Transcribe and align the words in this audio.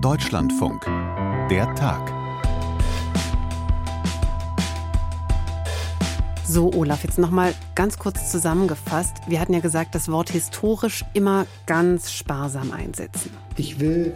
Deutschlandfunk. 0.00 0.84
Der 1.50 1.74
Tag. 1.74 2.12
So, 6.44 6.72
Olaf, 6.72 7.02
jetzt 7.02 7.18
nochmal 7.18 7.52
ganz 7.74 7.98
kurz 7.98 8.30
zusammengefasst. 8.30 9.16
Wir 9.26 9.40
hatten 9.40 9.54
ja 9.54 9.60
gesagt, 9.60 9.96
das 9.96 10.08
Wort 10.08 10.30
historisch 10.30 11.04
immer 11.14 11.46
ganz 11.66 12.12
sparsam 12.12 12.70
einsetzen. 12.70 13.30
Ich 13.56 13.80
will 13.80 14.12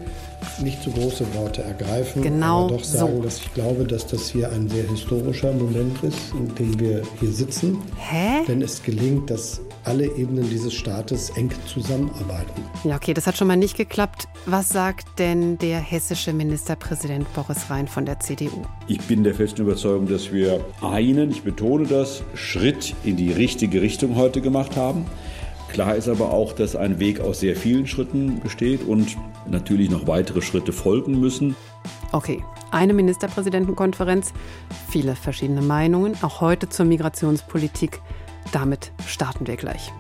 nicht 0.61 0.83
zu 0.83 0.91
große 0.91 1.35
Worte 1.35 1.63
ergreifen, 1.63 2.23
genau 2.23 2.67
aber 2.67 2.77
doch 2.77 2.85
sagen, 2.85 3.17
so. 3.17 3.23
dass 3.23 3.39
ich 3.39 3.53
glaube, 3.53 3.85
dass 3.85 4.07
das 4.07 4.29
hier 4.29 4.53
ein 4.53 4.69
sehr 4.69 4.89
historischer 4.89 5.53
Moment 5.53 6.03
ist, 6.05 6.33
in 6.33 6.55
dem 6.55 6.79
wir 6.79 7.03
hier 7.19 7.33
sitzen. 7.33 7.79
Hä? 7.97 8.43
Wenn 8.47 8.63
es 8.63 8.83
gelingt, 8.83 9.31
dass 9.31 9.61
alle 9.85 10.07
Ebenen 10.07 10.49
dieses 10.49 10.73
Staates 10.73 11.31
eng 11.31 11.51
zusammenarbeiten. 11.67 12.63
Ja, 12.85 12.97
okay, 12.97 13.15
das 13.15 13.27
hat 13.27 13.37
schon 13.37 13.49
mal 13.49 13.57
nicht 13.57 13.77
geklappt. 13.77 14.29
Was 14.47 14.69
sagt 14.69 15.19
denn 15.19 15.59
der 15.59 15.81
hessische 15.81 16.33
Ministerpräsident 16.33 17.33
Boris 17.35 17.71
Rhein 17.71 17.89
von 17.89 18.07
der 18.07 18.21
CDU? 18.21 18.63
Ich 18.87 19.01
bin 19.03 19.25
der 19.25 19.35
festen 19.35 19.63
Überzeugung, 19.63 20.09
dass 20.09 20.33
wir 20.33 20.65
einen, 20.81 21.31
ich 21.31 21.43
betone 21.43 21.87
das, 21.87 22.23
Schritt 22.35 22.95
in 23.05 23.17
die 23.17 23.33
richtige 23.33 23.83
Richtung 23.83 24.17
heute 24.17 24.41
gemacht 24.41 24.77
haben. 24.77 25.07
Klar 25.73 25.97
ist 25.97 26.09
aber 26.09 26.31
auch, 26.31 26.53
dass 26.53 26.77
ein 26.77 27.01
Weg 27.01 27.21
aus 27.21 27.41
sehr 27.41 27.57
vielen 27.57 27.87
Schritten 27.87 28.41
besteht 28.41 28.87
und 28.87 29.17
natürlich 29.51 29.91
noch 29.91 30.07
weitere 30.07 30.43
Schritte 30.43 30.73
folgen 30.73 31.19
müssen. 31.19 31.57
Okay, 32.13 32.45
eine 32.71 32.93
Ministerpräsidentenkonferenz, 32.93 34.35
viele 34.91 35.17
verschiedene 35.17 35.63
Meinungen, 35.63 36.15
auch 36.21 36.43
heute 36.43 36.69
zur 36.69 36.85
Migrationspolitik. 36.85 38.03
Damit 38.53 38.93
starten 39.07 39.47
wir 39.47 39.57
gleich. 39.57 39.93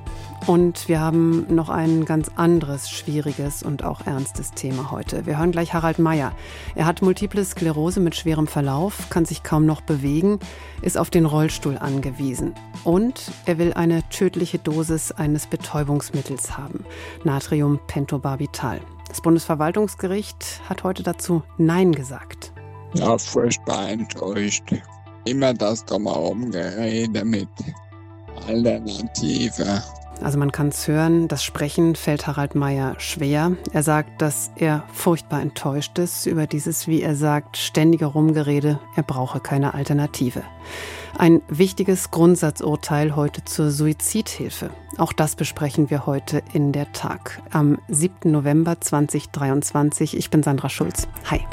Und 0.47 0.88
wir 0.88 1.01
haben 1.01 1.47
noch 1.55 1.69
ein 1.69 2.05
ganz 2.05 2.29
anderes, 2.34 2.91
schwieriges 2.91 3.62
und 3.62 3.84
auch 3.84 4.06
ernstes 4.06 4.51
Thema 4.51 4.91
heute. 4.91 5.25
Wir 5.25 5.38
hören 5.38 5.52
gleich 5.52 5.73
Harald 5.73 6.01
Meyer. 6.01 6.33
Er 6.75 6.87
hat 6.87 7.01
multiple 7.01 7.45
Sklerose 7.45 8.01
mit 8.01 8.16
schwerem 8.16 8.48
Verlauf, 8.48 9.09
kann 9.09 9.25
sich 9.25 9.44
kaum 9.44 9.67
noch 9.67 9.83
bewegen, 9.83 10.41
ist 10.83 10.98
auf 10.98 11.11
den 11.11 11.27
Rollstuhl 11.27 11.78
angewiesen. 11.78 12.55
Und 12.83 13.31
er 13.47 13.59
will 13.59 13.72
eine 13.72 14.03
tödliche 14.09 14.59
Dosis 14.59 15.12
eines 15.12 15.47
Betäubungsmittels 15.47 16.59
haben, 16.59 16.84
Natriumpentobarbital. 17.22 18.81
Das 19.09 19.20
Bundesverwaltungsgericht 19.20 20.61
hat 20.69 20.83
heute 20.83 21.05
dazu 21.05 21.42
Nein 21.56 21.92
gesagt. 21.92 22.53
Ja, 22.94 23.16
furchtbar 23.16 23.91
enttäuscht. 23.91 24.75
Immer 25.25 25.55
das 25.55 25.84
drumherum 25.84 26.50
Gerede 26.50 27.25
mit 27.25 27.48
Alternative. 28.47 29.83
Also 30.21 30.39
man 30.39 30.53
kann 30.53 30.69
es 30.69 30.87
hören, 30.87 31.27
das 31.27 31.43
Sprechen 31.43 31.97
fällt 31.97 32.27
Harald 32.27 32.55
Meyer 32.55 32.95
schwer. 32.99 33.53
Er 33.73 33.83
sagt, 33.83 34.23
dass 34.23 34.53
er 34.57 34.84
furchtbar 34.93 35.41
enttäuscht 35.43 35.99
ist 35.99 36.27
über 36.27 36.47
dieses, 36.47 36.87
wie 36.87 37.03
er 37.03 37.17
sagt, 37.17 37.57
ständige 37.57 38.07
Rumgerede, 38.07 38.79
er 38.95 39.03
brauche 39.03 39.41
keine 39.41 39.75
Alternative. 39.75 40.43
Ein 41.19 41.43
wichtiges 41.49 42.11
Grundsatzurteil 42.11 43.17
heute 43.17 43.45
zur 43.45 43.71
Suizidhilfe. 43.71 44.71
Auch 44.97 45.12
das 45.12 45.34
besprechen 45.34 45.91
wir 45.91 46.06
heute 46.06 46.43
in 46.53 46.73
der 46.73 46.93
Tag. 46.93 47.43
Am 47.51 47.79
7. 47.89 48.31
November 48.31 48.81
2023. 48.81 50.17
Ich 50.17 50.31
bin 50.31 50.43
Sandra 50.43 50.69
Schulz. 50.69 51.09
Hi 51.31 51.45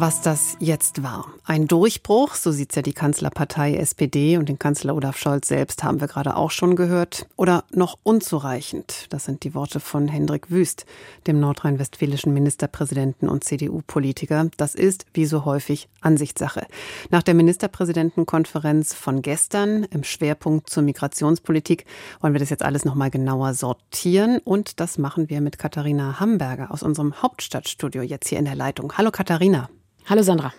was 0.00 0.20
das 0.20 0.56
jetzt 0.60 1.02
war. 1.02 1.26
Ein 1.50 1.66
Durchbruch, 1.66 2.34
so 2.34 2.52
sieht 2.52 2.72
es 2.72 2.76
ja 2.76 2.82
die 2.82 2.92
Kanzlerpartei 2.92 3.76
SPD 3.76 4.36
und 4.36 4.50
den 4.50 4.58
Kanzler 4.58 4.94
Olaf 4.94 5.16
Scholz 5.16 5.48
selbst 5.48 5.82
haben 5.82 5.98
wir 5.98 6.06
gerade 6.06 6.36
auch 6.36 6.50
schon 6.50 6.76
gehört. 6.76 7.26
Oder 7.36 7.64
noch 7.72 7.96
unzureichend. 8.02 9.06
Das 9.08 9.24
sind 9.24 9.44
die 9.44 9.54
Worte 9.54 9.80
von 9.80 10.08
Hendrik 10.08 10.50
Wüst, 10.50 10.84
dem 11.26 11.40
nordrhein-westfälischen 11.40 12.34
Ministerpräsidenten 12.34 13.30
und 13.30 13.44
CDU-Politiker. 13.44 14.50
Das 14.58 14.74
ist, 14.74 15.06
wie 15.14 15.24
so 15.24 15.46
häufig, 15.46 15.88
Ansichtssache. 16.02 16.66
Nach 17.08 17.22
der 17.22 17.32
Ministerpräsidentenkonferenz 17.32 18.92
von 18.92 19.22
gestern 19.22 19.84
im 19.84 20.04
Schwerpunkt 20.04 20.68
zur 20.68 20.82
Migrationspolitik 20.82 21.86
wollen 22.20 22.34
wir 22.34 22.40
das 22.40 22.50
jetzt 22.50 22.62
alles 22.62 22.84
nochmal 22.84 23.10
genauer 23.10 23.54
sortieren. 23.54 24.38
Und 24.44 24.80
das 24.80 24.98
machen 24.98 25.30
wir 25.30 25.40
mit 25.40 25.58
Katharina 25.58 26.20
Hamburger 26.20 26.70
aus 26.70 26.82
unserem 26.82 27.22
Hauptstadtstudio 27.22 28.02
jetzt 28.02 28.28
hier 28.28 28.38
in 28.38 28.44
der 28.44 28.54
Leitung. 28.54 28.92
Hallo 28.98 29.10
Katharina. 29.10 29.70
Hallo 30.10 30.22
Sandra. 30.22 30.54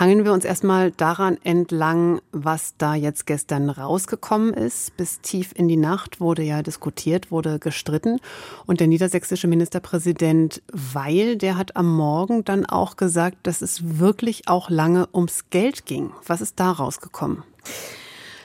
Hangeln 0.00 0.24
wir 0.24 0.32
uns 0.32 0.44
erstmal 0.44 0.90
daran 0.90 1.38
entlang, 1.44 2.20
was 2.32 2.74
da 2.76 2.96
jetzt 2.96 3.24
gestern 3.24 3.70
rausgekommen 3.70 4.52
ist. 4.52 4.96
Bis 4.96 5.20
tief 5.20 5.52
in 5.54 5.68
die 5.68 5.76
Nacht 5.76 6.20
wurde 6.20 6.42
ja 6.42 6.60
diskutiert, 6.60 7.30
wurde 7.30 7.60
gestritten. 7.60 8.18
Und 8.66 8.80
der 8.80 8.88
niedersächsische 8.88 9.46
Ministerpräsident 9.46 10.60
Weil, 10.72 11.36
der 11.36 11.56
hat 11.56 11.76
am 11.76 11.94
Morgen 11.94 12.42
dann 12.42 12.66
auch 12.66 12.96
gesagt, 12.96 13.36
dass 13.44 13.62
es 13.62 14.00
wirklich 14.00 14.48
auch 14.48 14.70
lange 14.70 15.06
ums 15.14 15.50
Geld 15.50 15.86
ging. 15.86 16.10
Was 16.26 16.40
ist 16.40 16.58
da 16.58 16.72
rausgekommen? 16.72 17.44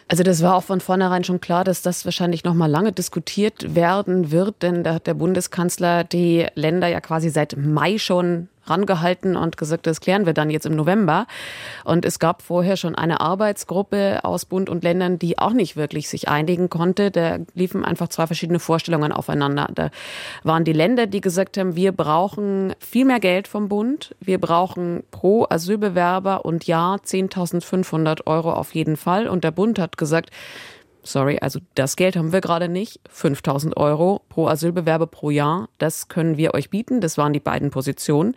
Also 0.07 0.21
das 0.21 0.43
war 0.43 0.53
auch 0.53 0.63
von 0.63 0.79
vornherein 0.79 1.23
schon 1.23 1.41
klar, 1.41 1.63
dass 1.63 1.81
das 1.81 2.05
wahrscheinlich 2.05 2.43
noch 2.43 2.53
mal 2.53 2.69
lange 2.69 2.91
diskutiert 2.91 3.73
werden 3.73 4.29
wird, 4.29 4.61
denn 4.61 4.83
da 4.83 4.93
hat 4.93 5.07
der 5.07 5.15
Bundeskanzler 5.15 6.03
die 6.03 6.45
Länder 6.53 6.87
ja 6.87 7.01
quasi 7.01 7.29
seit 7.29 7.57
Mai 7.57 7.97
schon 7.97 8.47
rangehalten 8.65 9.35
und 9.35 9.57
gesagt, 9.57 9.87
das 9.87 10.01
klären 10.01 10.25
wir 10.25 10.33
dann 10.33 10.49
jetzt 10.49 10.65
im 10.65 10.75
November. 10.75 11.27
Und 11.83 12.05
es 12.05 12.19
gab 12.19 12.41
vorher 12.41 12.77
schon 12.77 12.95
eine 12.95 13.21
Arbeitsgruppe 13.21 14.19
aus 14.23 14.45
Bund 14.45 14.69
und 14.69 14.83
Ländern, 14.83 15.19
die 15.19 15.37
auch 15.37 15.53
nicht 15.53 15.75
wirklich 15.75 16.09
sich 16.09 16.27
einigen 16.27 16.69
konnte. 16.69 17.11
Da 17.11 17.37
liefen 17.53 17.85
einfach 17.85 18.07
zwei 18.09 18.27
verschiedene 18.27 18.59
Vorstellungen 18.59 19.11
aufeinander. 19.11 19.69
Da 19.73 19.89
waren 20.43 20.63
die 20.63 20.73
Länder, 20.73 21.07
die 21.07 21.21
gesagt 21.21 21.57
haben, 21.57 21.75
wir 21.75 21.91
brauchen 21.91 22.73
viel 22.79 23.05
mehr 23.05 23.19
Geld 23.19 23.47
vom 23.47 23.69
Bund. 23.69 24.15
Wir 24.19 24.39
brauchen 24.39 25.03
pro 25.11 25.45
Asylbewerber 25.49 26.45
und 26.45 26.67
Jahr 26.67 26.97
10.500 26.97 28.25
Euro 28.25 28.53
auf 28.53 28.73
jeden 28.73 28.97
Fall. 28.97 29.27
Und 29.27 29.43
der 29.43 29.51
Bund 29.51 29.79
hat 29.79 29.97
gesagt, 29.97 30.31
sorry, 31.05 31.37
also 31.39 31.59
das 31.75 31.95
Geld 31.95 32.15
haben 32.15 32.33
wir 32.33 32.41
gerade 32.41 32.67
nicht. 32.67 32.99
5000 33.09 33.77
Euro 33.77 34.21
pro 34.29 34.47
Asylbewerber 34.47 35.07
pro 35.07 35.29
Jahr, 35.29 35.69
das 35.77 36.07
können 36.07 36.37
wir 36.37 36.53
euch 36.53 36.69
bieten. 36.69 37.01
Das 37.01 37.17
waren 37.17 37.33
die 37.33 37.39
beiden 37.39 37.69
Positionen. 37.69 38.35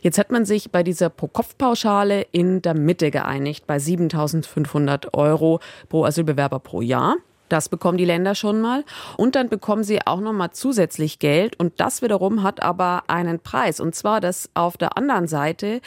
Jetzt 0.00 0.18
hat 0.18 0.30
man 0.30 0.44
sich 0.44 0.70
bei 0.70 0.82
dieser 0.82 1.10
Pro-Kopf-Pauschale 1.10 2.22
in 2.32 2.62
der 2.62 2.74
Mitte 2.74 3.10
geeinigt, 3.10 3.66
bei 3.66 3.78
7500 3.78 5.12
Euro 5.14 5.60
pro 5.88 6.04
Asylbewerber 6.04 6.60
pro 6.60 6.80
Jahr. 6.80 7.16
Das 7.50 7.68
bekommen 7.68 7.98
die 7.98 8.04
Länder 8.04 8.34
schon 8.34 8.60
mal. 8.60 8.84
Und 9.16 9.34
dann 9.34 9.48
bekommen 9.48 9.84
sie 9.84 10.06
auch 10.06 10.20
noch 10.20 10.32
mal 10.32 10.52
zusätzlich 10.52 11.18
Geld. 11.18 11.58
Und 11.58 11.80
das 11.80 12.00
wiederum 12.00 12.42
hat 12.42 12.62
aber 12.62 13.02
einen 13.08 13.40
Preis. 13.40 13.80
Und 13.80 13.94
zwar, 13.94 14.20
dass 14.20 14.48
auf 14.54 14.76
der 14.76 14.96
anderen 14.96 15.26
Seite 15.26 15.80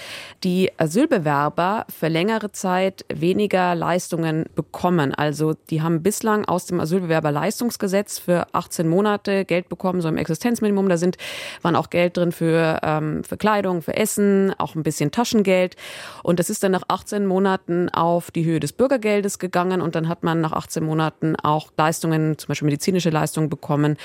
die 0.44 0.72
Asylbewerber 0.78 1.86
für 1.90 2.10
längere 2.10 2.52
Zeit 2.52 3.06
weniger 3.12 3.76
Leistungen 3.76 4.46
bekommen. 4.56 5.16
Also 5.16 5.54
die 5.70 5.82
haben 5.82 6.04
bislang 6.04 6.46
aus 6.46 6.66
dem 6.66 6.82
Asylbewerberleistungsgesetz 6.82 8.20
für 8.20 8.48
18 8.52 8.88
Monate 8.88 9.46
Geld 9.46 9.70
bekommen, 9.70 10.02
so 10.02 10.10
im 10.10 10.18
Existenzminimum. 10.18 10.90
Da 10.90 10.98
sind, 10.98 11.18
waren 11.62 11.78
auch 11.78 11.90
Geld 11.90 12.18
drin 12.18 12.34
für, 12.34 12.80
ähm, 12.84 13.24
für 13.24 13.38
Kleidung, 13.38 13.82
für 13.82 13.96
Essen, 13.96 14.54
auch 14.58 14.76
ein 14.76 14.84
bisschen 14.84 15.12
Taschengeld. 15.12 15.78
Und 16.24 16.40
das 16.40 16.50
ist 16.50 16.62
dann 16.62 16.74
nach 16.74 16.84
18 16.90 17.26
Monaten 17.26 17.88
auf 17.88 18.32
die 18.32 18.44
Höhe 18.44 18.60
des 18.60 18.74
Bürgergeldes 18.74 19.40
gegangen. 19.40 19.82
Und 19.82 19.96
dann 19.96 20.10
hat 20.10 20.24
man 20.24 20.42
nach 20.42 20.52
18 20.52 20.84
Monaten 20.84 21.38
auch 21.38 21.53
auch 21.54 21.72
Leistungen, 21.78 22.38
zum 22.38 22.48
Beispiel 22.48 22.66
medizinische 22.66 23.10
Leistungen 23.10 23.50
bekommen 23.50 23.98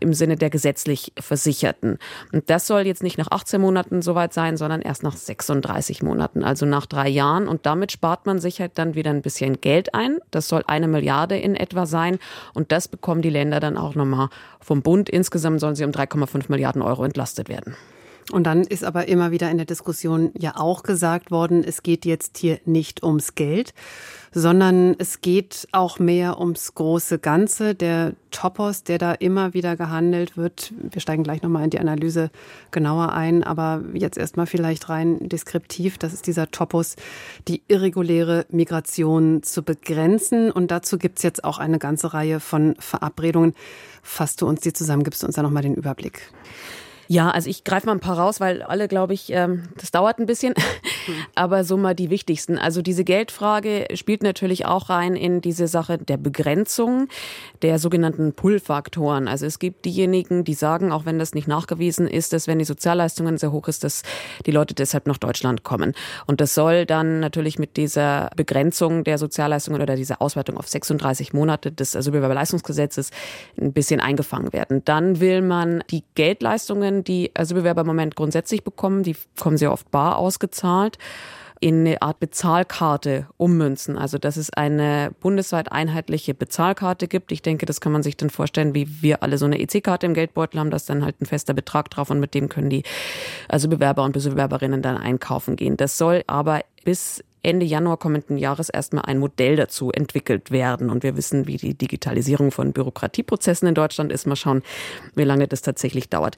im 0.00 0.14
Sinne 0.14 0.36
der 0.36 0.50
gesetzlich 0.50 1.12
Versicherten. 1.18 1.98
Und 2.32 2.50
das 2.50 2.66
soll 2.66 2.86
jetzt 2.86 3.02
nicht 3.02 3.18
nach 3.18 3.30
18 3.30 3.60
Monaten 3.60 4.02
soweit 4.02 4.32
sein, 4.32 4.56
sondern 4.56 4.82
erst 4.82 5.02
nach 5.02 5.16
36 5.16 6.02
Monaten, 6.02 6.42
also 6.44 6.66
nach 6.66 6.86
drei 6.86 7.08
Jahren. 7.08 7.48
Und 7.48 7.66
damit 7.66 7.92
spart 7.92 8.26
man 8.26 8.38
sich 8.38 8.60
halt 8.60 8.72
dann 8.76 8.94
wieder 8.94 9.10
ein 9.10 9.22
bisschen 9.22 9.60
Geld 9.60 9.94
ein. 9.94 10.18
Das 10.30 10.48
soll 10.48 10.64
eine 10.66 10.88
Milliarde 10.88 11.38
in 11.38 11.54
etwa 11.54 11.86
sein. 11.86 12.18
Und 12.54 12.72
das 12.72 12.88
bekommen 12.88 13.22
die 13.22 13.30
Länder 13.30 13.60
dann 13.60 13.76
auch 13.76 13.94
nochmal 13.94 14.28
vom 14.60 14.82
Bund. 14.82 15.08
Insgesamt 15.08 15.60
sollen 15.60 15.74
sie 15.74 15.84
um 15.84 15.90
3,5 15.90 16.44
Milliarden 16.48 16.82
Euro 16.82 17.04
entlastet 17.04 17.48
werden. 17.48 17.76
Und 18.32 18.44
dann 18.44 18.62
ist 18.62 18.84
aber 18.84 19.06
immer 19.08 19.30
wieder 19.30 19.50
in 19.50 19.58
der 19.58 19.66
Diskussion 19.66 20.30
ja 20.38 20.54
auch 20.56 20.82
gesagt 20.82 21.30
worden, 21.30 21.62
es 21.62 21.82
geht 21.82 22.06
jetzt 22.06 22.38
hier 22.38 22.58
nicht 22.64 23.02
ums 23.02 23.34
Geld, 23.34 23.74
sondern 24.34 24.96
es 24.98 25.20
geht 25.20 25.68
auch 25.70 26.00
mehr 26.00 26.40
ums 26.40 26.74
große 26.74 27.20
Ganze. 27.20 27.76
Der 27.76 28.14
Topos, 28.32 28.82
der 28.82 28.98
da 28.98 29.12
immer 29.12 29.54
wieder 29.54 29.76
gehandelt 29.76 30.36
wird, 30.36 30.74
wir 30.82 31.00
steigen 31.00 31.22
gleich 31.22 31.42
nochmal 31.42 31.62
in 31.62 31.70
die 31.70 31.78
Analyse 31.78 32.30
genauer 32.72 33.12
ein, 33.12 33.44
aber 33.44 33.82
jetzt 33.94 34.18
erstmal 34.18 34.46
vielleicht 34.46 34.88
rein 34.88 35.28
deskriptiv, 35.28 35.98
das 35.98 36.12
ist 36.12 36.26
dieser 36.26 36.50
Topos, 36.50 36.96
die 37.46 37.62
irreguläre 37.68 38.44
Migration 38.50 39.44
zu 39.44 39.62
begrenzen. 39.62 40.50
Und 40.50 40.72
dazu 40.72 40.98
gibt's 40.98 41.22
jetzt 41.22 41.44
auch 41.44 41.58
eine 41.58 41.78
ganze 41.78 42.12
Reihe 42.12 42.40
von 42.40 42.74
Verabredungen. 42.80 43.54
Fasst 44.02 44.42
du 44.42 44.48
uns 44.48 44.60
die 44.60 44.72
zusammen, 44.72 45.04
gibst 45.04 45.22
du 45.22 45.26
uns 45.26 45.36
da 45.36 45.42
nochmal 45.42 45.62
den 45.62 45.76
Überblick? 45.76 46.32
Ja, 47.08 47.30
also 47.30 47.50
ich 47.50 47.64
greife 47.64 47.86
mal 47.86 47.92
ein 47.92 48.00
paar 48.00 48.18
raus, 48.18 48.40
weil 48.40 48.62
alle, 48.62 48.88
glaube 48.88 49.14
ich, 49.14 49.30
ähm, 49.30 49.64
das 49.78 49.90
dauert 49.90 50.18
ein 50.18 50.26
bisschen. 50.26 50.54
Aber 51.34 51.64
so 51.64 51.76
mal 51.76 51.94
die 51.94 52.10
wichtigsten. 52.10 52.58
Also 52.58 52.82
diese 52.82 53.04
Geldfrage 53.04 53.86
spielt 53.94 54.22
natürlich 54.22 54.66
auch 54.66 54.88
rein 54.88 55.16
in 55.16 55.40
diese 55.40 55.68
Sache 55.68 55.98
der 55.98 56.16
Begrenzung 56.16 57.08
der 57.62 57.78
sogenannten 57.78 58.32
Pull-Faktoren. 58.32 59.28
Also 59.28 59.46
es 59.46 59.58
gibt 59.58 59.84
diejenigen, 59.84 60.44
die 60.44 60.54
sagen, 60.54 60.92
auch 60.92 61.04
wenn 61.04 61.18
das 61.18 61.34
nicht 61.34 61.48
nachgewiesen 61.48 62.06
ist, 62.06 62.32
dass 62.32 62.46
wenn 62.46 62.58
die 62.58 62.64
Sozialleistungen 62.64 63.38
sehr 63.38 63.52
hoch 63.52 63.68
ist, 63.68 63.84
dass 63.84 64.02
die 64.46 64.50
Leute 64.50 64.74
deshalb 64.74 65.06
nach 65.06 65.18
Deutschland 65.18 65.62
kommen. 65.62 65.94
Und 66.26 66.40
das 66.40 66.54
soll 66.54 66.86
dann 66.86 67.20
natürlich 67.20 67.58
mit 67.58 67.76
dieser 67.76 68.30
Begrenzung 68.36 69.04
der 69.04 69.18
Sozialleistungen 69.18 69.82
oder 69.82 69.96
dieser 69.96 70.22
Ausweitung 70.22 70.56
auf 70.56 70.68
36 70.68 71.32
Monate 71.32 71.72
des 71.72 71.96
Asylbewerberleistungsgesetzes 71.96 73.10
ein 73.60 73.72
bisschen 73.72 74.00
eingefangen 74.00 74.52
werden. 74.52 74.82
Dann 74.84 75.20
will 75.20 75.42
man 75.42 75.82
die 75.90 76.04
Geldleistungen, 76.14 76.93
die 77.02 77.32
Asylbewerber 77.34 77.80
im 77.80 77.86
Moment 77.86 78.14
grundsätzlich 78.14 78.62
bekommen, 78.62 79.02
die 79.02 79.16
kommen 79.40 79.56
sehr 79.56 79.72
oft 79.72 79.90
bar 79.90 80.18
ausgezahlt 80.18 80.98
in 81.60 81.80
eine 81.80 82.02
Art 82.02 82.20
Bezahlkarte 82.20 83.26
ummünzen. 83.38 83.96
Also 83.96 84.18
dass 84.18 84.36
es 84.36 84.52
eine 84.52 85.12
bundesweit 85.20 85.72
einheitliche 85.72 86.34
Bezahlkarte 86.34 87.08
gibt. 87.08 87.32
Ich 87.32 87.40
denke, 87.40 87.64
das 87.64 87.80
kann 87.80 87.90
man 87.90 88.02
sich 88.02 88.18
dann 88.18 88.28
vorstellen, 88.28 88.74
wie 88.74 89.02
wir 89.02 89.22
alle 89.22 89.38
so 89.38 89.46
eine 89.46 89.58
EC-Karte 89.58 90.04
im 90.04 90.12
Geldbeutel 90.12 90.60
haben, 90.60 90.70
da 90.70 90.76
ist 90.76 90.90
dann 90.90 91.02
halt 91.02 91.22
ein 91.22 91.26
fester 91.26 91.54
Betrag 91.54 91.88
drauf 91.88 92.10
und 92.10 92.20
mit 92.20 92.34
dem 92.34 92.50
können 92.50 92.68
die 92.68 92.82
also 93.48 93.68
Bewerber 93.68 94.04
und 94.04 94.12
Bewerberinnen 94.12 94.82
dann 94.82 94.98
einkaufen 94.98 95.56
gehen. 95.56 95.78
Das 95.78 95.96
soll 95.96 96.22
aber 96.26 96.60
bis 96.84 97.24
Ende 97.42 97.66
Januar 97.66 97.98
kommenden 97.98 98.38
Jahres 98.38 98.68
erstmal 98.68 99.04
ein 99.04 99.18
Modell 99.18 99.56
dazu 99.56 99.92
entwickelt 99.92 100.50
werden. 100.50 100.90
Und 100.90 101.02
wir 101.02 101.16
wissen, 101.16 101.46
wie 101.46 101.56
die 101.56 101.74
Digitalisierung 101.74 102.50
von 102.50 102.72
Bürokratieprozessen 102.72 103.68
in 103.68 103.74
Deutschland 103.74 104.12
ist. 104.12 104.26
Mal 104.26 104.36
schauen, 104.36 104.62
wie 105.14 105.24
lange 105.24 105.46
das 105.46 105.62
tatsächlich 105.62 106.08
dauert. 106.08 106.36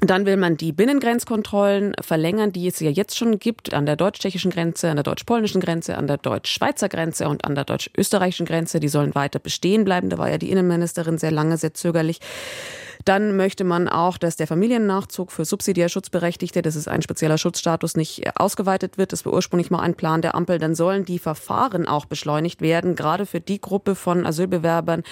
Dann 0.00 0.26
will 0.26 0.36
man 0.36 0.56
die 0.56 0.70
Binnengrenzkontrollen 0.70 1.94
verlängern, 2.00 2.52
die 2.52 2.68
es 2.68 2.78
ja 2.78 2.88
jetzt 2.88 3.16
schon 3.16 3.40
gibt, 3.40 3.74
an 3.74 3.84
der 3.84 3.96
deutsch-tschechischen 3.96 4.52
Grenze, 4.52 4.90
an 4.90 4.96
der 4.96 5.02
deutsch-polnischen 5.02 5.60
Grenze, 5.60 5.98
an 5.98 6.06
der 6.06 6.18
deutsch-schweizer 6.18 6.88
Grenze 6.88 7.28
und 7.28 7.44
an 7.44 7.56
der 7.56 7.64
deutsch-österreichischen 7.64 8.46
Grenze. 8.46 8.78
Die 8.78 8.88
sollen 8.88 9.16
weiter 9.16 9.40
bestehen 9.40 9.84
bleiben. 9.84 10.08
Da 10.08 10.16
war 10.16 10.30
ja 10.30 10.38
die 10.38 10.50
Innenministerin 10.50 11.18
sehr 11.18 11.32
lange 11.32 11.56
sehr 11.56 11.74
zögerlich. 11.74 12.20
Dann 13.08 13.38
möchte 13.38 13.64
man 13.64 13.88
auch, 13.88 14.18
dass 14.18 14.36
der 14.36 14.46
Familiennachzug 14.46 15.32
für 15.32 15.46
subsidiär 15.46 15.88
Schutzberechtigte, 15.88 16.60
das 16.60 16.76
ist 16.76 16.88
ein 16.88 17.00
spezieller 17.00 17.38
Schutzstatus, 17.38 17.96
nicht 17.96 18.38
ausgeweitet 18.38 18.98
wird. 18.98 19.14
Das 19.14 19.24
war 19.24 19.32
ursprünglich 19.32 19.70
mal 19.70 19.80
ein 19.80 19.94
Plan 19.94 20.20
der 20.20 20.34
Ampel. 20.34 20.58
Dann 20.58 20.74
sollen 20.74 21.06
die 21.06 21.18
Verfahren 21.18 21.88
auch 21.88 22.04
beschleunigt 22.04 22.60
werden, 22.60 22.96
gerade 22.96 23.24
für 23.24 23.40
die 23.40 23.62
Gruppe 23.62 23.94
von 23.94 24.26
Asylbewerbern, 24.26 25.04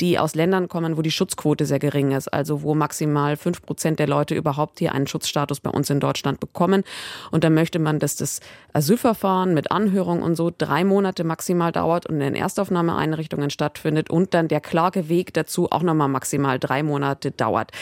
die 0.00 0.20
aus 0.20 0.36
Ländern 0.36 0.68
kommen, 0.68 0.96
wo 0.96 1.02
die 1.02 1.10
Schutzquote 1.10 1.66
sehr 1.66 1.80
gering 1.80 2.12
ist, 2.12 2.28
also 2.28 2.62
wo 2.62 2.76
maximal 2.76 3.36
fünf 3.36 3.60
Prozent 3.60 3.98
der 3.98 4.06
Leute 4.06 4.36
überhaupt 4.36 4.78
hier 4.78 4.92
einen 4.92 5.08
Schutzstatus 5.08 5.58
bei 5.58 5.70
uns 5.70 5.90
in 5.90 5.98
Deutschland 5.98 6.38
bekommen. 6.38 6.84
Und 7.32 7.42
dann 7.42 7.54
möchte 7.54 7.80
man, 7.80 7.98
dass 7.98 8.14
das 8.14 8.38
Asylverfahren 8.72 9.52
mit 9.52 9.72
Anhörung 9.72 10.22
und 10.22 10.36
so 10.36 10.52
drei 10.56 10.84
Monate 10.84 11.24
maximal 11.24 11.72
dauert 11.72 12.06
und 12.06 12.20
in 12.20 12.36
Erstaufnahmeeinrichtungen 12.36 13.50
stattfindet 13.50 14.10
und 14.10 14.32
dann 14.32 14.46
der 14.46 14.60
Klageweg 14.60 15.34
dazu 15.34 15.72
auch 15.72 15.82
nochmal 15.82 16.06
maximal 16.06 16.60
drei 16.60 16.84
Monate 16.84 17.31
Monate 17.32 17.36
dauert. 17.36 17.72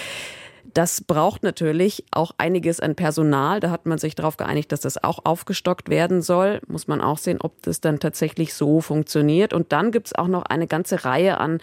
Das 0.74 1.00
braucht 1.00 1.42
natürlich 1.42 2.04
auch 2.10 2.32
einiges 2.38 2.80
an 2.80 2.94
Personal. 2.94 3.60
Da 3.60 3.70
hat 3.70 3.86
man 3.86 3.98
sich 3.98 4.14
darauf 4.14 4.36
geeinigt, 4.36 4.72
dass 4.72 4.80
das 4.80 5.02
auch 5.02 5.20
aufgestockt 5.24 5.88
werden 5.88 6.22
soll. 6.22 6.60
Muss 6.66 6.86
man 6.86 7.00
auch 7.00 7.18
sehen, 7.18 7.38
ob 7.40 7.62
das 7.62 7.80
dann 7.80 8.00
tatsächlich 8.00 8.54
so 8.54 8.80
funktioniert. 8.80 9.52
Und 9.52 9.72
dann 9.72 9.90
gibt 9.90 10.08
es 10.08 10.14
auch 10.14 10.28
noch 10.28 10.42
eine 10.42 10.66
ganze 10.66 11.04
Reihe 11.04 11.38
an 11.38 11.58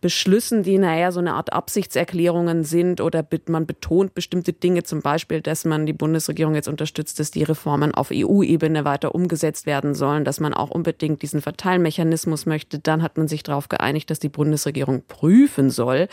Beschlüssen, 0.00 0.62
die 0.62 0.78
naja 0.78 1.12
so 1.12 1.20
eine 1.20 1.34
Art 1.34 1.52
Absichtserklärungen 1.52 2.64
sind 2.64 3.00
oder 3.00 3.26
man 3.48 3.66
betont 3.66 4.14
bestimmte 4.14 4.52
Dinge, 4.52 4.82
zum 4.82 5.02
Beispiel, 5.02 5.40
dass 5.40 5.64
man 5.64 5.86
die 5.86 5.92
Bundesregierung 5.92 6.54
jetzt 6.54 6.68
unterstützt, 6.68 7.20
dass 7.20 7.30
die 7.30 7.42
Reformen 7.42 7.94
auf 7.94 8.10
EU-Ebene 8.12 8.84
weiter 8.84 9.14
umgesetzt 9.14 9.66
werden 9.66 9.94
sollen, 9.94 10.24
dass 10.24 10.40
man 10.40 10.54
auch 10.54 10.70
unbedingt 10.70 11.22
diesen 11.22 11.42
Verteilmechanismus 11.42 12.46
möchte. 12.46 12.78
Dann 12.78 13.02
hat 13.02 13.16
man 13.18 13.28
sich 13.28 13.42
darauf 13.42 13.68
geeinigt, 13.68 14.10
dass 14.10 14.18
die 14.18 14.28
Bundesregierung 14.28 15.02
prüfen 15.06 15.70
soll, 15.70 16.08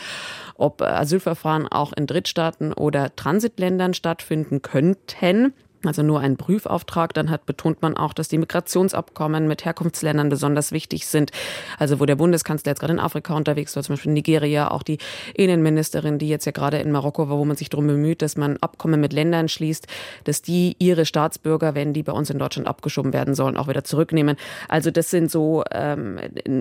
ob 0.56 0.82
Asylverfahren 0.82 1.68
auch 1.68 1.92
in 1.92 2.06
Drittstaaten 2.06 2.33
oder 2.76 3.14
Transitländern 3.16 3.94
stattfinden 3.94 4.62
könnten 4.62 5.52
also 5.86 6.02
nur 6.02 6.20
ein 6.20 6.36
Prüfauftrag. 6.36 7.14
Dann 7.14 7.30
hat 7.30 7.46
betont 7.46 7.82
man 7.82 7.96
auch, 7.96 8.12
dass 8.12 8.28
die 8.28 8.38
Migrationsabkommen 8.38 9.46
mit 9.46 9.64
Herkunftsländern 9.64 10.28
besonders 10.28 10.72
wichtig 10.72 11.06
sind. 11.06 11.30
Also 11.78 12.00
wo 12.00 12.06
der 12.06 12.16
Bundeskanzler 12.16 12.72
jetzt 12.72 12.80
gerade 12.80 12.94
in 12.94 13.00
Afrika 13.00 13.34
unterwegs 13.34 13.74
war, 13.76 13.82
zum 13.82 13.94
Beispiel 13.94 14.10
in 14.10 14.14
Nigeria, 14.14 14.70
auch 14.70 14.82
die 14.82 14.98
Innenministerin, 15.34 16.18
die 16.18 16.28
jetzt 16.28 16.44
ja 16.44 16.52
gerade 16.52 16.78
in 16.78 16.90
Marokko 16.90 17.28
war, 17.28 17.38
wo 17.38 17.44
man 17.44 17.56
sich 17.56 17.68
darum 17.68 17.86
bemüht, 17.86 18.22
dass 18.22 18.36
man 18.36 18.56
Abkommen 18.58 19.00
mit 19.00 19.12
Ländern 19.12 19.48
schließt, 19.48 19.86
dass 20.24 20.42
die 20.42 20.76
ihre 20.78 21.06
Staatsbürger, 21.06 21.74
wenn 21.74 21.92
die 21.92 22.02
bei 22.02 22.12
uns 22.12 22.30
in 22.30 22.38
Deutschland 22.38 22.68
abgeschoben 22.68 23.12
werden 23.12 23.34
sollen, 23.34 23.56
auch 23.56 23.68
wieder 23.68 23.84
zurücknehmen. 23.84 24.36
Also 24.68 24.90
das 24.90 25.10
sind 25.10 25.30
so, 25.30 25.64
ähm, 25.70 26.18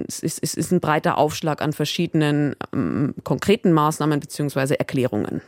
es, 0.07 0.19
ist, 0.19 0.39
es 0.41 0.53
ist 0.53 0.71
ein 0.71 0.79
breiter 0.79 1.17
Aufschlag 1.17 1.61
an 1.61 1.73
verschiedenen 1.73 2.55
ähm, 2.73 3.13
konkreten 3.23 3.71
Maßnahmen 3.71 4.19
beziehungsweise 4.19 4.79
Erklärungen. 4.79 5.41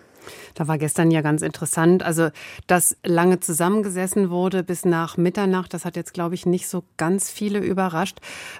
Da 0.54 0.68
war 0.68 0.78
gestern 0.78 1.12
ja 1.12 1.22
ganz 1.22 1.42
interessant. 1.42 2.04
Also, 2.04 2.30
dass 2.68 2.98
lange 3.04 3.40
zusammengesessen 3.40 4.30
wurde 4.30 4.64
bis 4.64 4.86
nach 4.86 5.18
Mitternacht, 5.18 5.74
das 5.74 5.86
hat 5.86 5.96
jetzt, 5.96 6.14
glaube 6.14 6.36
ich, 6.36 6.46
nicht 6.46 6.68
so 6.68 6.84
ganz 6.98 7.30
viele 7.32 7.60
überrascht. 7.60 8.20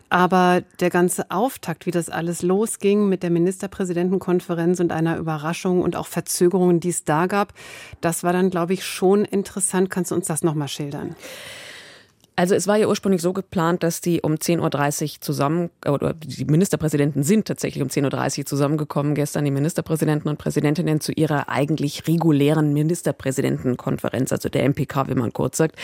Aber 0.10 0.64
der 0.80 0.90
ganze 0.90 1.32
Auftakt, 1.32 1.86
wie 1.86 1.92
das 1.92 2.10
alles 2.10 2.42
losging 2.42 3.08
mit 3.10 3.24
der 3.24 3.30
Ministerpräsidentenkonferenz 3.30 4.80
und 4.80 4.92
einer 4.92 5.18
Überraschung 5.18 5.82
und 5.82 5.96
auch 5.96 6.08
Verzögerungen, 6.08 6.80
die 6.80 6.90
es 6.90 7.04
da 7.04 7.28
gab, 7.28 7.54
das 8.02 8.24
war 8.24 8.34
dann, 8.34 8.50
glaube 8.50 8.74
ich, 8.74 8.86
schon 8.86 9.26
interessant. 9.26 9.90
Kannst 9.90 10.12
du 10.12 10.16
uns 10.16 10.28
das 10.28 10.44
nochmal 10.44 10.68
schildern? 10.68 11.16
Also 12.38 12.54
es 12.54 12.68
war 12.68 12.76
ja 12.76 12.88
ursprünglich 12.88 13.22
so 13.22 13.32
geplant, 13.32 13.82
dass 13.82 14.02
die 14.02 14.22
um 14.22 14.36
10.30 14.36 15.04
Uhr 15.04 15.22
zusammen, 15.22 15.70
oder 15.88 16.14
die 16.14 16.44
Ministerpräsidenten 16.44 17.24
sind 17.24 17.48
tatsächlich 17.48 17.82
um 17.82 17.88
10.30 17.88 18.40
Uhr 18.40 18.46
zusammengekommen 18.46 19.16
gestern, 19.16 19.46
die 19.46 19.52
Ministerpräsidenten 19.52 20.28
und 20.28 20.38
Präsidentinnen 20.38 21.00
zu 21.00 21.14
ihrer 21.14 21.48
eigentlich 21.48 22.08
regulären 22.08 22.74
Ministerpräsidentenkonferenz, 22.74 24.34
also 24.34 24.50
der 24.50 24.64
MPK, 24.68 25.08
wie 25.08 25.16
man 25.16 25.32
kurz 25.32 25.56
sagt. 25.58 25.78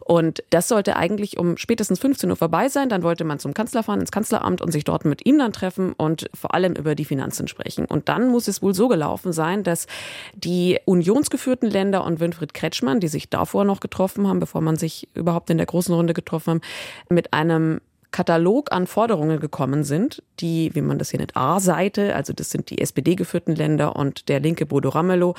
Und 0.00 0.42
das 0.50 0.66
sollte 0.66 0.96
eigentlich 0.96 1.38
um 1.38 1.56
spätestens 1.56 2.00
15 2.00 2.28
Uhr 2.28 2.36
vorbei 2.36 2.68
sein. 2.68 2.88
Dann 2.88 3.04
wollte 3.04 3.22
man 3.22 3.38
zum 3.38 3.54
Kanzler 3.54 3.84
fahren, 3.84 4.00
ins 4.00 4.10
Kanzleramt 4.10 4.62
und 4.62 4.72
sich 4.72 4.82
dort 4.82 5.04
mit 5.04 5.24
ihm 5.24 5.38
dann 5.38 5.52
treffen 5.52 5.92
und 5.92 6.28
vor 6.34 6.54
allem 6.54 6.74
über 6.74 6.96
die 6.96 7.04
Finanzen 7.04 7.46
sprechen. 7.46 7.84
Und 7.84 8.08
dann 8.08 8.28
muss 8.28 8.48
es 8.48 8.62
wohl 8.62 8.74
so 8.74 8.88
gelaufen 8.88 9.32
sein, 9.32 9.62
dass 9.62 9.86
die 10.34 10.78
unionsgeführten 10.86 11.70
Länder 11.70 12.04
und 12.04 12.18
Winfried 12.18 12.52
Kretschmann, 12.52 12.98
die 12.98 13.08
sich 13.08 13.30
davor 13.30 13.64
noch 13.64 13.78
getroffen 13.78 14.26
haben, 14.26 14.40
bevor 14.40 14.60
man 14.60 14.76
sich 14.76 15.08
überhaupt 15.14 15.50
in 15.50 15.56
der 15.56 15.66
großen 15.66 15.83
großen 15.84 15.94
Runde 15.94 16.14
getroffen 16.14 16.50
haben, 16.50 16.60
mit 17.08 17.32
einem 17.32 17.80
Katalog 18.10 18.70
an 18.72 18.86
Forderungen 18.86 19.40
gekommen 19.40 19.82
sind, 19.82 20.22
die, 20.38 20.70
wie 20.74 20.82
man 20.82 20.98
das 20.98 21.10
hier 21.10 21.18
nennt, 21.18 21.36
A-Seite, 21.36 22.14
also 22.14 22.32
das 22.32 22.50
sind 22.50 22.70
die 22.70 22.80
SPD-geführten 22.80 23.56
Länder 23.56 23.96
und 23.96 24.28
der 24.28 24.38
linke 24.38 24.66
Bodo 24.66 24.90
Ramelow, 24.90 25.34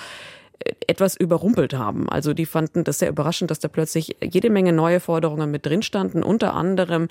äh, 0.59 0.71
etwas 0.87 1.15
überrumpelt 1.15 1.73
haben. 1.73 2.09
Also 2.09 2.33
die 2.33 2.45
fanden 2.45 2.83
das 2.83 2.99
sehr 2.99 3.09
überraschend, 3.09 3.49
dass 3.49 3.59
da 3.59 3.69
plötzlich 3.69 4.17
jede 4.21 4.49
Menge 4.49 4.73
neue 4.73 4.99
Forderungen 4.99 5.51
mit 5.51 5.65
drin 5.65 5.83
standen, 5.83 6.21
unter 6.21 6.53
anderem 6.53 7.07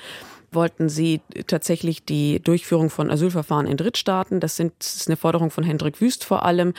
wollten 0.54 0.88
sie 0.88 1.20
tatsächlich 1.46 2.04
die 2.04 2.40
Durchführung 2.40 2.90
von 2.90 3.11
Asylverfahren 3.11 3.66
in 3.66 3.76
Drittstaaten. 3.76 4.40
Das, 4.40 4.56
sind, 4.56 4.73
das 4.78 4.96
ist 4.96 5.08
eine 5.08 5.16
Forderung 5.16 5.50
von 5.50 5.64
Hendrik 5.64 6.00
Wüst 6.00 6.25
vor 6.25 6.44
allem. 6.44 6.75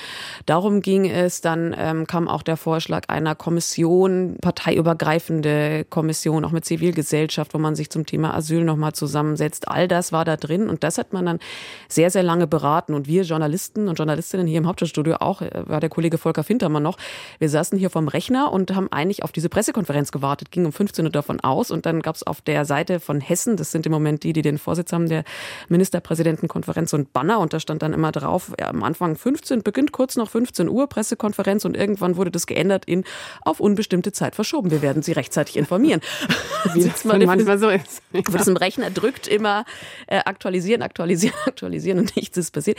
Darum 0.45 0.81
ging 0.81 1.09
es. 1.09 1.41
Dann 1.41 1.75
ähm, 1.77 2.07
kam 2.07 2.27
auch 2.27 2.41
der 2.41 2.57
Vorschlag 2.57 3.09
einer 3.09 3.35
Kommission, 3.35 4.37
parteiübergreifende 4.41 5.85
Kommission, 5.89 6.45
auch 6.45 6.51
mit 6.51 6.65
Zivilgesellschaft, 6.65 7.53
wo 7.53 7.57
man 7.57 7.75
sich 7.75 7.89
zum 7.89 8.05
Thema 8.05 8.33
Asyl 8.33 8.63
nochmal 8.63 8.93
zusammensetzt. 8.93 9.67
All 9.67 9.87
das 9.87 10.11
war 10.11 10.25
da 10.25 10.37
drin 10.37 10.69
und 10.69 10.83
das 10.83 10.97
hat 10.97 11.13
man 11.13 11.25
dann 11.25 11.39
sehr, 11.87 12.09
sehr 12.09 12.23
lange 12.23 12.47
beraten. 12.47 12.93
Und 12.93 13.07
wir 13.07 13.23
Journalisten 13.23 13.87
und 13.87 13.95
Journalistinnen 13.97 14.47
hier 14.47 14.59
im 14.59 14.67
Hauptstadtstudio 14.67 15.15
auch, 15.19 15.41
äh, 15.41 15.49
war 15.65 15.79
der 15.79 15.89
Kollege 15.89 16.17
Volker 16.17 16.43
Fintermann 16.43 16.83
noch, 16.83 16.97
wir 17.39 17.49
saßen 17.49 17.77
hier 17.77 17.89
vom 17.89 18.07
Rechner 18.07 18.51
und 18.51 18.75
haben 18.75 18.91
eigentlich 18.91 19.23
auf 19.23 19.31
diese 19.31 19.49
Pressekonferenz 19.49 20.11
gewartet, 20.11 20.51
ging 20.51 20.65
um 20.65 20.73
15 20.73 21.05
Uhr 21.05 21.11
davon 21.11 21.39
aus 21.39 21.71
und 21.71 21.85
dann 21.85 22.01
gab 22.01 22.15
es 22.15 22.23
auf 22.23 22.41
der 22.41 22.65
Seite 22.65 22.99
von 22.99 23.21
Hessen, 23.21 23.57
das 23.65 23.71
sind 23.71 23.85
im 23.87 23.91
Moment 23.91 24.23
die, 24.23 24.31
die 24.31 24.43
den 24.43 24.59
Vorsitz 24.59 24.93
haben 24.93 25.09
der 25.09 25.23
Ministerpräsidentenkonferenz 25.69 26.93
und 26.93 27.13
Banner 27.13 27.39
und 27.39 27.51
da 27.51 27.59
stand 27.59 27.81
dann 27.81 27.93
immer 27.93 28.11
drauf, 28.11 28.53
ja, 28.59 28.69
am 28.69 28.83
Anfang 28.83 29.15
15, 29.15 29.63
beginnt 29.63 29.91
kurz 29.91 30.15
nach 30.15 30.29
15 30.29 30.69
Uhr 30.69 30.87
Pressekonferenz 30.87 31.65
und 31.65 31.75
irgendwann 31.75 32.15
wurde 32.15 32.29
das 32.29 32.45
geändert 32.45 32.85
in 32.85 33.03
auf 33.41 33.59
unbestimmte 33.59 34.11
Zeit 34.11 34.35
verschoben. 34.35 34.69
Wir 34.69 34.83
werden 34.83 35.01
Sie 35.01 35.13
rechtzeitig 35.13 35.57
informieren. 35.57 36.01
Wie 36.73 36.83
das 36.83 37.03
manchmal 37.05 37.57
so 37.57 37.69
ist. 37.69 38.03
Ja. 38.15 38.21
Wo 38.29 38.37
das 38.37 38.47
im 38.47 38.55
Rechner 38.55 38.91
drückt 38.91 39.27
immer 39.27 39.65
äh, 40.07 40.19
aktualisieren, 40.19 40.81
aktualisieren, 40.81 41.35
aktualisieren 41.45 41.99
und 41.99 42.15
nichts 42.15 42.37
ist 42.37 42.51
passiert. 42.51 42.77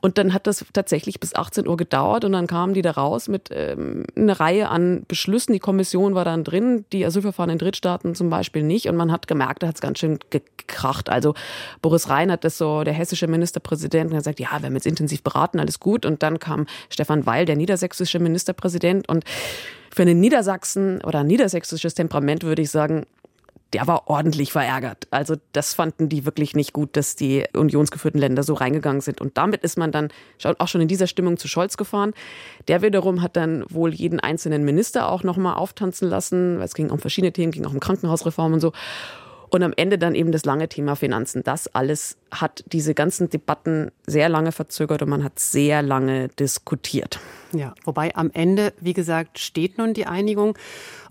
Und 0.00 0.18
dann 0.18 0.34
hat 0.34 0.48
das 0.48 0.64
tatsächlich 0.72 1.20
bis 1.20 1.34
18 1.34 1.68
Uhr 1.68 1.76
gedauert 1.76 2.24
und 2.24 2.32
dann 2.32 2.48
kamen 2.48 2.74
die 2.74 2.82
da 2.82 2.90
raus 2.90 3.28
mit 3.28 3.50
ähm, 3.52 4.04
einer 4.16 4.40
Reihe 4.40 4.68
an 4.68 5.04
Beschlüssen. 5.06 5.52
Die 5.52 5.60
Kommission 5.60 6.14
war 6.14 6.24
dann 6.24 6.42
drin, 6.42 6.86
die 6.92 7.04
Asylverfahren 7.04 7.50
in 7.50 7.58
Drittstaaten 7.58 8.14
zum 8.14 8.30
Beispiel 8.30 8.64
nicht 8.64 8.88
und 8.88 8.96
man 8.96 9.12
hat 9.12 9.28
gemerkt, 9.28 9.62
da 9.62 9.68
hat 9.68 9.76
es 9.76 9.80
ganz 9.80 10.00
schön 10.00 10.13
Gekracht. 10.30 11.08
Also 11.08 11.34
Boris 11.82 12.08
Rhein 12.08 12.30
hat 12.30 12.44
das 12.44 12.58
so, 12.58 12.84
der 12.84 12.94
hessische 12.94 13.26
Ministerpräsident, 13.26 14.10
und 14.10 14.16
gesagt, 14.16 14.40
ja, 14.40 14.48
wir 14.60 14.68
haben 14.68 14.74
jetzt 14.74 14.86
intensiv 14.86 15.22
beraten, 15.22 15.60
alles 15.60 15.80
gut. 15.80 16.06
Und 16.06 16.22
dann 16.22 16.38
kam 16.38 16.66
Stefan 16.90 17.26
Weil, 17.26 17.44
der 17.44 17.56
niedersächsische 17.56 18.18
Ministerpräsident. 18.18 19.08
Und 19.08 19.24
für 19.92 20.02
einen 20.02 20.20
Niedersachsen 20.20 21.00
oder 21.02 21.20
ein 21.20 21.26
niedersächsisches 21.26 21.94
Temperament 21.94 22.42
würde 22.42 22.62
ich 22.62 22.70
sagen, 22.70 23.06
der 23.74 23.88
war 23.88 24.08
ordentlich 24.08 24.52
verärgert. 24.52 25.08
Also 25.10 25.34
das 25.52 25.74
fanden 25.74 26.08
die 26.08 26.24
wirklich 26.24 26.54
nicht 26.54 26.72
gut, 26.72 26.96
dass 26.96 27.16
die 27.16 27.44
unionsgeführten 27.54 28.20
Länder 28.20 28.44
so 28.44 28.54
reingegangen 28.54 29.00
sind. 29.00 29.20
Und 29.20 29.36
damit 29.36 29.64
ist 29.64 29.76
man 29.76 29.90
dann 29.90 30.08
auch 30.58 30.68
schon 30.68 30.80
in 30.80 30.86
dieser 30.86 31.08
Stimmung 31.08 31.38
zu 31.38 31.48
Scholz 31.48 31.76
gefahren. 31.76 32.12
Der 32.68 32.82
wiederum 32.82 33.20
hat 33.20 33.36
dann 33.36 33.64
wohl 33.68 33.92
jeden 33.92 34.20
einzelnen 34.20 34.64
Minister 34.64 35.10
auch 35.10 35.24
nochmal 35.24 35.54
auftanzen 35.54 36.08
lassen. 36.08 36.60
Es 36.62 36.74
ging 36.74 36.90
um 36.90 37.00
verschiedene 37.00 37.32
Themen, 37.32 37.50
ging 37.50 37.64
auch 37.64 37.72
um 37.72 37.80
Krankenhausreform 37.80 38.52
und 38.52 38.60
so. 38.60 38.72
Und 39.54 39.62
am 39.62 39.72
Ende 39.76 39.98
dann 39.98 40.16
eben 40.16 40.32
das 40.32 40.44
lange 40.44 40.68
Thema 40.68 40.96
Finanzen. 40.96 41.44
Das 41.44 41.72
alles 41.76 42.16
hat 42.32 42.64
diese 42.72 42.92
ganzen 42.92 43.30
Debatten 43.30 43.92
sehr 44.04 44.28
lange 44.28 44.50
verzögert 44.50 45.00
und 45.02 45.08
man 45.08 45.22
hat 45.22 45.38
sehr 45.38 45.80
lange 45.80 46.26
diskutiert. 46.26 47.20
Ja, 47.52 47.72
wobei 47.84 48.16
am 48.16 48.32
Ende, 48.34 48.72
wie 48.80 48.94
gesagt, 48.94 49.38
steht 49.38 49.78
nun 49.78 49.94
die 49.94 50.06
Einigung. 50.06 50.58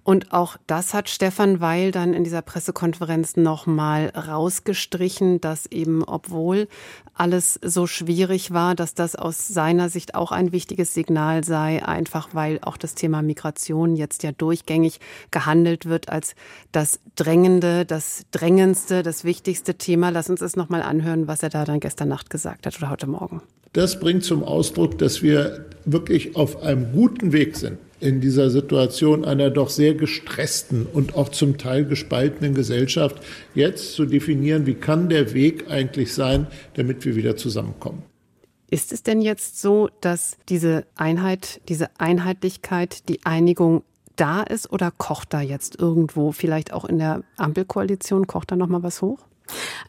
Und 0.03 0.33
auch 0.33 0.57
das 0.67 0.93
hat 0.93 1.10
Stefan 1.10 1.62
Weil 1.62 1.91
dann 1.91 2.13
in 2.13 2.25
dieser 2.25 2.41
Pressekonferenz 2.41 3.38
nochmal 3.38 4.10
rausgestrichen, 4.10 5.39
dass 5.39 5.65
eben, 5.67 6.03
obwohl 6.03 6.67
alles 7.13 7.57
so 7.63 7.88
schwierig 7.88 8.51
war, 8.51 8.75
dass 8.75 8.95
das 8.95 9.15
aus 9.15 9.48
seiner 9.48 9.88
Sicht 9.88 10.13
auch 10.13 10.33
ein 10.33 10.51
wichtiges 10.51 10.93
Signal 10.93 11.45
sei, 11.45 11.86
einfach 11.86 12.29
weil 12.33 12.60
auch 12.62 12.75
das 12.75 12.95
Thema 12.95 13.22
Migration 13.22 13.95
jetzt 13.95 14.24
ja 14.24 14.33
durchgängig 14.33 15.00
gehandelt 15.31 15.86
wird 15.86 16.10
als 16.10 16.36
das 16.74 17.00
drängende, 17.15 17.86
das 17.86 18.24
drängendste, 18.31 19.03
das 19.03 19.24
wichtigste 19.24 19.75
Thema. 19.75 20.10
Lass 20.10 20.29
uns 20.29 20.41
es 20.41 20.57
nochmal 20.57 20.81
anhören, 20.81 21.27
was 21.27 21.43
er 21.43 21.50
da 21.50 21.63
dann 21.63 21.79
gestern 21.79 22.10
Nacht 22.10 22.29
gesagt 22.29 22.65
hat 22.65 22.77
oder 22.77 22.89
heute 22.89 23.07
Morgen. 23.07 23.41
Das 23.72 24.00
bringt 24.00 24.24
zum 24.24 24.43
Ausdruck, 24.43 24.98
dass 24.98 25.24
wir 25.24 25.65
wirklich 25.86 26.36
auf 26.36 26.62
einem 26.62 26.91
guten 26.91 27.31
Weg 27.31 27.55
sind 27.55 27.77
in 28.03 28.19
dieser 28.19 28.50
Situation 28.50 29.24
einer 29.24 29.50
doch 29.50 29.69
sehr 29.69 29.93
gestressten 29.95 30.86
und 30.86 31.15
auch 31.15 31.29
zum 31.29 31.57
Teil 31.57 31.86
gespaltenen 31.86 32.53
Gesellschaft 32.53 33.24
jetzt 33.55 33.93
zu 33.93 34.05
definieren, 34.05 34.65
wie 34.65 34.74
kann 34.74 35.10
der 35.10 35.33
Weg 35.33 35.72
eigentlich 35.72 36.13
sein, 36.13 36.48
damit 36.75 37.05
wir 37.05 37.15
wieder 37.15 37.38
zusammenkommen. 37.38 38.03
Ist 38.69 38.91
es 38.91 39.03
denn 39.03 39.22
jetzt 39.22 39.62
so, 39.62 39.89
dass 40.01 40.38
diese 40.50 40.86
Einheit, 40.95 41.62
diese 41.69 41.89
Einheitlichkeit, 42.00 43.07
die 43.07 43.25
Einigung 43.25 43.83
da 44.15 44.41
ist 44.41 44.72
oder 44.72 44.91
kocht 44.91 45.33
da 45.33 45.41
jetzt 45.41 45.79
irgendwo, 45.79 46.31
vielleicht 46.31 46.74
auch 46.74 46.86
in 46.86 46.98
der 46.98 47.24
Ampelkoalition, 47.38 48.27
kocht 48.27 48.51
da 48.51 48.55
noch 48.55 48.67
mal 48.67 48.83
was 48.83 49.01
hoch? 49.01 49.19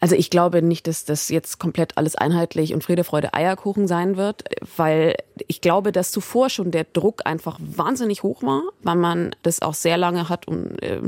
Also 0.01 0.17
ich 0.17 0.31
glaube 0.31 0.63
nicht, 0.63 0.87
dass 0.87 1.05
das 1.05 1.29
jetzt 1.29 1.59
komplett 1.59 1.97
alles 1.97 2.17
einheitlich 2.17 2.75
und 2.75 2.85
Friede, 2.85 3.05
Freude, 3.05 3.35
Eierkuchen 3.35 3.87
sein 3.87 4.17
wird, 4.17 4.45
weil 4.77 5.17
ich 5.47 5.61
glaube, 5.61 5.93
dass 5.93 6.11
zuvor 6.11 6.51
schon 6.51 6.71
der 6.71 6.85
Druck 6.85 7.23
einfach 7.25 7.59
wahnsinnig 7.61 8.23
hoch 8.23 8.43
war, 8.43 8.63
weil 8.83 8.97
man 8.97 9.35
das 9.43 9.63
auch 9.63 9.75
sehr 9.75 9.97
lange 9.97 10.29
hat 10.29 10.49
und 10.49 10.83
äh, 10.83 11.01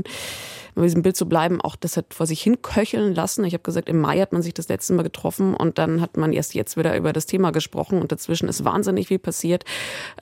um 0.77 0.83
diesem 0.83 1.01
Bild 1.01 1.17
zu 1.17 1.27
bleiben, 1.27 1.59
auch 1.59 1.75
das 1.75 1.97
hat 1.97 2.13
vor 2.13 2.27
sich 2.27 2.41
hin 2.41 2.61
köcheln 2.61 3.15
lassen. 3.15 3.43
Ich 3.45 3.53
habe 3.53 3.63
gesagt, 3.63 3.89
im 3.89 3.99
Mai 3.99 4.19
hat 4.19 4.31
man 4.31 4.43
sich 4.43 4.53
das 4.53 4.69
letzte 4.69 4.93
Mal 4.93 5.01
getroffen 5.01 5.55
und 5.55 5.79
dann 5.79 6.01
hat 6.01 6.17
man 6.17 6.33
erst 6.33 6.53
jetzt 6.53 6.77
wieder 6.77 6.95
über 6.95 7.13
das 7.13 7.25
Thema 7.25 7.51
gesprochen 7.51 7.99
und 7.99 8.11
dazwischen 8.11 8.47
ist 8.47 8.63
wahnsinnig 8.63 9.07
viel 9.07 9.17
passiert. 9.17 9.65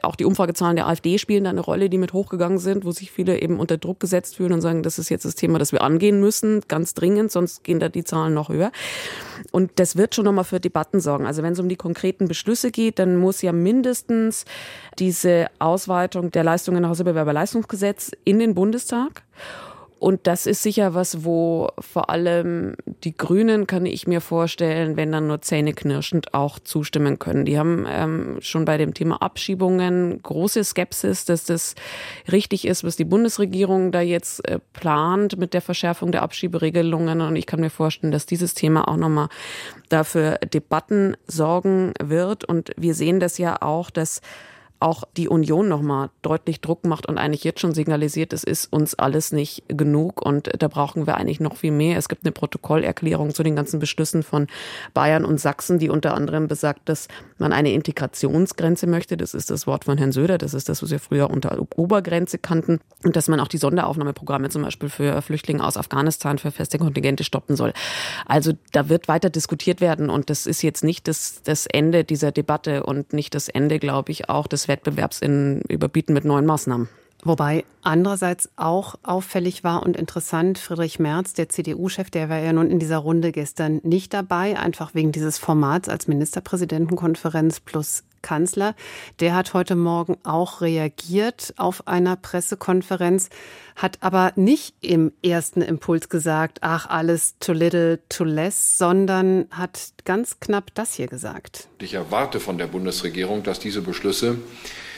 Auch 0.02 0.16
die 0.16 0.24
Umfragezahlen 0.24 0.78
der 0.78 0.88
AfD 0.88 1.18
spielen 1.18 1.44
da 1.44 1.50
eine 1.50 1.60
Rolle, 1.60 1.90
die 1.90 1.98
mit 1.98 2.14
hochgegangen 2.14 2.58
sind, 2.58 2.86
wo 2.86 2.92
sich 2.92 3.12
viele 3.12 3.42
eben 3.42 3.60
unter 3.60 3.78
Druck 3.78 4.00
gesetzt 4.00 4.38
fühlen 4.38 4.54
und 4.54 4.62
sagen, 4.62 4.82
das 4.82 4.98
ist 4.98 5.10
jetzt 5.10 5.26
das 5.26 5.36
Thema, 5.36 5.60
das 5.60 5.74
wir 5.74 5.82
angehen 5.82 6.22
müssen, 6.22 6.62
ganz 6.70 6.94
dringend, 6.94 7.32
sonst 7.32 7.66
gehen 7.66 7.80
da 7.80 7.90
die 7.90 8.06
Zahlen 8.06 8.34
noch 8.34 8.48
höher. 8.48 8.72
Und 9.52 9.72
das 9.76 9.98
wird 9.98 10.16
schon 10.16 10.24
nochmal 10.24 10.46
für 10.46 10.62
Debatten 10.62 11.02
sorgen. 11.02 11.26
Also 11.26 11.44
wenn 11.44 11.54
es 11.54 11.60
um 11.60 11.68
die 11.68 11.76
konkreten 11.76 12.30
Beschlüsse 12.30 12.72
geht, 12.72 13.00
dann 13.00 13.18
muss 13.18 13.42
ja 13.42 13.52
mindestens 13.52 14.46
diese 15.00 15.48
Ausweitung 15.60 16.32
der 16.32 16.46
Leistungen 16.46 16.82
nach 16.82 16.90
Hausbewerberleistungsgesetz 16.90 18.12
in 18.24 18.40
den 18.40 18.56
Bundestag. 18.56 19.24
Und 19.98 20.28
das 20.28 20.46
ist 20.46 20.62
sicher 20.62 20.94
was, 20.94 21.24
wo 21.24 21.70
vor 21.80 22.10
allem 22.10 22.76
die 23.04 23.16
Grünen, 23.16 23.66
kann 23.66 23.86
ich 23.86 24.08
mir 24.08 24.20
vorstellen, 24.20 24.98
wenn 24.98 25.12
dann 25.12 25.28
nur 25.28 25.42
zähneknirschend 25.42 26.34
auch 26.34 26.60
zustimmen 26.60 27.18
können. 27.18 27.46
Die 27.46 27.58
haben 27.58 27.86
ähm, 27.90 28.38
schon 28.42 28.66
bei 28.66 28.78
dem 28.78 28.94
Thema 28.94 29.22
Abschiebungen 29.22 30.22
große 30.22 30.64
Skepsis, 30.64 31.24
dass 31.26 31.46
das 31.46 31.76
richtig 32.30 32.68
ist, 32.68 32.84
was 32.84 32.98
die 32.98 33.06
Bundesregierung 33.06 33.92
da 33.92 34.02
jetzt 34.02 34.48
äh, 34.48 34.60
plant 34.74 35.38
mit 35.38 35.54
der 35.54 35.62
Verschärfung 35.62 36.12
der 36.12 36.24
Abschieberegelungen. 36.24 37.22
Und 37.22 37.38
ich 37.38 37.46
kann 37.46 37.62
mir 37.62 37.70
vorstellen, 37.70 38.12
dass 38.12 38.26
dieses 38.26 38.54
Thema 38.54 38.88
auch 38.90 38.98
nochmal 38.98 39.30
dafür 39.88 40.40
Debatten 40.54 41.16
sorgen 41.26 41.94
wird. 42.04 42.44
Und 42.44 42.72
wir 42.76 42.96
sehen 42.96 43.22
das 43.22 43.38
ja 43.38 43.62
auch, 43.62 43.90
dass 43.90 44.22
auch 44.80 45.04
die 45.18 45.30
Union 45.30 45.68
nochmal 45.68 46.10
deutlich 46.22 46.62
Druck 46.62 46.86
macht 46.86 47.06
und 47.08 47.18
eigentlich 47.18 47.44
jetzt 47.44 47.60
schon 47.60 47.74
signalisiert, 47.74 48.34
es 48.34 48.44
ist 48.44 48.72
uns 48.72 48.96
alles 48.96 49.32
nicht 49.32 49.64
genug 49.68 50.22
und 50.26 50.50
da 50.62 50.68
brauchen 50.68 51.08
wir 51.08 51.18
eigentlich 51.18 51.40
noch 51.40 51.56
viel 51.56 51.72
mehr. 51.72 51.98
Es 51.98 52.10
gibt 52.10 52.26
eine 52.26 52.32
Protokollerklärung 52.32 53.34
zu 53.34 53.44
den 53.44 53.56
ganzen 53.56 53.80
Beschlüssen 53.80 54.24
von 54.24 54.48
Bayern 54.94 55.26
und 55.26 55.40
Sachsen, 55.40 55.80
die 55.80 55.90
unter 55.90 56.14
anderem 56.14 56.48
besagt, 56.48 56.90
dass 56.90 57.08
man 57.38 57.54
eine 57.54 57.72
Integrationsgrenze 57.72 58.88
möchte. 58.88 59.18
Das 59.18 59.34
ist 59.34 59.50
das 59.50 59.68
Wort 59.68 59.86
von 59.86 59.98
Herrn 59.98 60.12
Söder. 60.12 60.38
Das 60.38 60.54
ist 60.54 60.70
das, 60.70 60.84
was 60.84 60.92
wir 60.92 61.00
früher 61.00 61.30
unter 61.30 61.58
Obergrenze 61.76 62.38
kannten. 62.38 62.80
Und 63.04 63.16
dass 63.16 63.28
man 63.28 63.40
auch 63.40 63.48
die 63.48 63.58
Sonderaufnahmeprogramme 63.58 64.50
zum 64.50 64.64
Beispiel 64.64 64.90
für 64.90 65.22
Flüchtlinge 65.22 65.64
aus 65.64 65.78
Afghanistan 65.78 66.38
für 66.38 66.52
feste 66.52 66.78
Kontingente 66.78 67.24
stoppen 67.24 67.56
soll. 67.56 67.74
Also 68.26 68.54
da 68.72 68.90
wird 68.90 69.08
weiter 69.08 69.30
diskutiert 69.30 69.82
werden 69.82 70.10
und 70.10 70.30
das 70.30 70.46
ist 70.46 70.62
jetzt 70.62 70.84
nicht 70.84 71.08
das, 71.08 71.42
das 71.44 71.66
Ende 71.66 72.04
dieser 72.04 72.32
Debatte 72.32 72.84
und 72.84 73.14
nicht 73.14 73.36
das 73.36 73.48
Ende, 73.48 73.80
glaube 73.80 74.12
ich, 74.12 74.30
auch 74.30 74.48
des 74.48 74.65
Wettbewerbs 74.68 75.20
in 75.22 75.62
Überbieten 75.68 76.14
mit 76.14 76.26
neuen 76.26 76.46
Maßnahmen. 76.46 76.90
Wobei 77.24 77.66
andererseits 77.82 78.50
auch 78.56 78.96
auffällig 79.02 79.64
war 79.64 79.84
und 79.84 79.98
interessant, 79.98 80.60
Friedrich 80.60 81.00
Merz, 81.00 81.34
der 81.34 81.50
CDU-Chef, 81.50 82.12
der 82.12 82.30
war 82.30 82.38
ja 82.38 82.54
nun 82.54 82.70
in 82.70 82.78
dieser 82.78 82.98
Runde 82.98 83.32
gestern 83.32 83.82
nicht 83.84 84.14
dabei, 84.14 84.60
einfach 84.60 84.94
wegen 84.94 85.12
dieses 85.12 85.40
Formats 85.40 85.90
als 85.90 86.08
Ministerpräsidentenkonferenz 86.08 87.62
plus 87.62 88.04
Kanzler. 88.26 88.76
Der 89.20 89.36
hat 89.36 89.54
heute 89.54 89.76
Morgen 89.76 90.18
auch 90.24 90.62
reagiert 90.62 91.54
auf 91.58 91.88
einer 91.88 92.16
Pressekonferenz, 92.16 93.30
hat 93.76 94.00
aber 94.02 94.34
nicht 94.36 94.74
im 94.82 95.12
ersten 95.24 95.62
Impuls 95.62 96.10
gesagt, 96.10 96.58
ach, 96.62 96.90
alles 96.90 97.36
too 97.40 97.54
little, 97.54 98.00
too 98.10 98.24
less, 98.24 98.80
sondern 98.80 99.46
hat 99.52 99.94
ganz 100.06 100.40
knapp 100.40 100.74
das 100.74 100.96
hier 100.96 101.08
gesagt. 101.08 101.68
Ich 101.80 101.94
erwarte 101.94 102.40
von 102.40 102.58
der 102.58 102.68
Bundesregierung, 102.68 103.44
dass 103.44 103.60
diese 103.60 103.82
Beschlüsse 103.82 104.40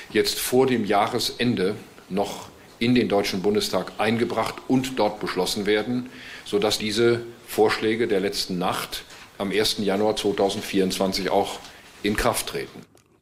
jetzt 0.10 0.40
vor 0.40 0.66
dem 0.66 0.86
Jahresende 0.86 1.76
noch 2.10 2.48
in 2.80 2.96
den 2.96 3.10
Deutschen 3.10 3.42
Bundestag 3.42 3.92
eingebracht 3.98 4.56
und 4.70 4.98
dort 4.98 5.20
beschlossen 5.20 5.66
werden, 5.66 6.10
sodass 6.46 6.78
diese 6.78 7.24
Vorschläge 7.46 8.08
der 8.08 8.22
letzten 8.22 8.58
Nacht 8.58 9.04
am 9.38 9.52
1. 9.52 9.80
Januar 9.80 10.16
2024 10.16 11.30
auch 11.30 11.60
in 12.04 12.16
Kraft 12.16 12.48
treten. 12.48 12.82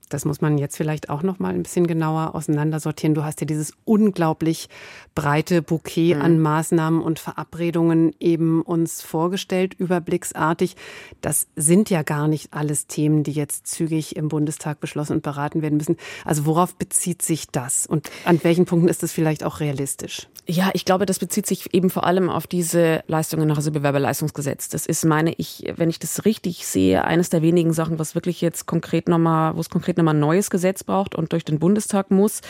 Das 0.09 0.25
muss 0.25 0.41
man 0.41 0.57
jetzt 0.57 0.77
vielleicht 0.77 1.09
auch 1.09 1.23
noch 1.23 1.39
mal 1.39 1.53
ein 1.53 1.63
bisschen 1.63 1.87
genauer 1.87 2.35
auseinandersortieren. 2.35 3.15
Du 3.15 3.23
hast 3.23 3.41
ja 3.41 3.47
dieses 3.47 3.73
unglaublich 3.85 4.69
breite 5.15 5.61
Bouquet 5.61 6.15
mhm. 6.15 6.21
an 6.21 6.39
Maßnahmen 6.39 7.01
und 7.01 7.19
Verabredungen 7.19 8.13
eben 8.19 8.61
uns 8.61 9.01
vorgestellt, 9.01 9.73
überblicksartig. 9.73 10.75
Das 11.21 11.47
sind 11.55 11.89
ja 11.89 12.03
gar 12.03 12.27
nicht 12.27 12.53
alles 12.53 12.87
Themen, 12.87 13.23
die 13.23 13.31
jetzt 13.31 13.67
zügig 13.67 14.15
im 14.15 14.27
Bundestag 14.27 14.79
beschlossen 14.79 15.13
und 15.13 15.23
beraten 15.23 15.61
werden 15.61 15.77
müssen. 15.77 15.97
Also 16.23 16.45
worauf 16.45 16.75
bezieht 16.75 17.21
sich 17.21 17.47
das 17.47 17.85
und 17.85 18.09
an 18.25 18.39
welchen 18.43 18.65
Punkten 18.65 18.89
ist 18.89 19.03
es 19.03 19.11
vielleicht 19.11 19.43
auch 19.43 19.59
realistisch? 19.59 20.27
Ja, 20.47 20.69
ich 20.73 20.85
glaube, 20.85 21.07
das 21.07 21.17
bezieht 21.17 21.47
sich 21.47 21.73
eben 21.73 21.89
vor 21.89 22.05
allem 22.05 22.29
auf 22.29 22.45
diese 22.45 23.03
Leistungen 23.07 23.47
nach 23.47 23.63
dem 23.63 23.73
Bewerberleistungsgesetz. 23.73 24.69
Das 24.69 24.85
ist, 24.85 25.03
meine 25.03 25.33
ich, 25.37 25.73
wenn 25.75 25.89
ich 25.89 25.97
das 25.97 26.23
richtig 26.23 26.67
sehe, 26.67 27.03
eines 27.03 27.31
der 27.31 27.41
wenigen 27.41 27.73
Sachen, 27.73 27.97
was 27.97 28.13
wirklich 28.13 28.41
jetzt 28.41 28.67
konkret 28.67 29.09
nochmal, 29.09 29.55
wo 29.55 29.59
es 29.59 29.71
konkret 29.71 29.94
nochmal 29.97 30.15
ein 30.15 30.19
neues 30.19 30.49
Gesetz 30.49 30.83
braucht 30.83 31.15
und 31.15 31.31
durch 31.31 31.45
den 31.45 31.59
Bundestag 31.59 32.11
muss. 32.11 32.41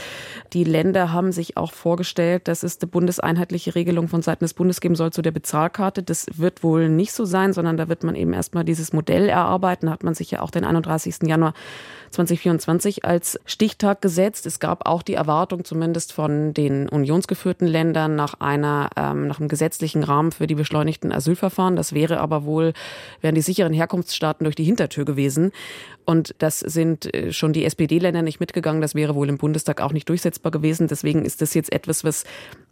Die 0.54 0.64
Länder 0.64 1.12
haben 1.12 1.32
sich 1.32 1.58
auch 1.58 1.74
vorgestellt, 1.74 2.48
dass 2.48 2.64
es 2.64 2.80
eine 2.82 2.90
bundeseinheitliche 2.90 3.76
Regelung 3.76 4.08
von 4.08 4.22
Seiten 4.22 4.46
des 4.46 4.54
Bundes 4.54 4.82
geben 4.82 4.96
soll 4.96 5.12
zu 5.12 5.22
der 5.22 5.32
Bezahlkarte. 5.32 6.04
Das 6.04 6.28
wird 6.36 6.64
wohl 6.64 6.90
nicht 6.90 7.14
so 7.14 7.26
sein, 7.26 7.54
sondern 7.54 7.78
da 7.78 7.90
wird 7.90 8.04
man 8.04 8.16
eben 8.16 8.34
erstmal 8.34 8.64
dieses 8.64 8.94
Modell 8.94 9.30
erarbeiten. 9.30 9.88
Da 9.88 9.92
hat 9.94 10.04
man 10.04 10.16
sich 10.16 10.32
ja 10.32 10.42
auch 10.42 10.52
den 10.52 10.64
31. 10.64 11.24
Januar 11.24 11.54
2024 12.12 13.06
als 13.06 13.40
Stichtag 13.46 14.02
gesetzt. 14.02 14.46
Es 14.46 14.60
gab 14.60 14.88
auch 14.88 15.04
die 15.04 15.14
Erwartung, 15.14 15.64
zumindest 15.66 16.14
von 16.14 16.54
den 16.54 16.90
unionsgeführten 16.90 17.68
Ländern, 17.68 18.16
nach 18.16 18.36
einer, 18.40 18.90
ähm, 18.96 19.28
nach 19.28 19.40
einem 19.40 19.50
gesetzlichen 19.50 20.04
Rahmen 20.04 20.32
für 20.32 20.48
die 20.48 20.56
beschleunigten 20.56 21.12
Asylverfahren. 21.12 21.76
Das 21.76 21.94
wäre 21.94 22.20
aber 22.20 22.46
wohl, 22.46 22.74
wären 23.22 23.36
die 23.36 23.42
sicheren 23.42 23.74
Herkunftsstaaten 23.74 24.46
durch 24.46 24.56
die 24.56 24.64
Hintertür 24.64 25.06
gewesen. 25.06 25.52
Und 26.06 26.36
das 26.38 26.60
sind 26.60 27.14
äh, 27.14 27.34
schon 27.34 27.54
die 27.54 27.66
SPD-Länder 27.66 28.22
nicht 28.22 28.40
mitgegangen. 28.40 28.82
Das 28.82 28.96
wäre 28.96 29.16
wohl 29.16 29.30
im 29.30 29.38
Bundestag 29.38 29.82
auch 29.82 29.92
nicht 29.92 30.08
durchsetzbar 30.08 30.52
gewesen. 30.52 30.88
Deswegen 30.88 31.26
ist 31.26 31.42
das 31.42 31.54
jetzt 31.54 31.72
etwas, 31.72 32.04
was 32.04 32.24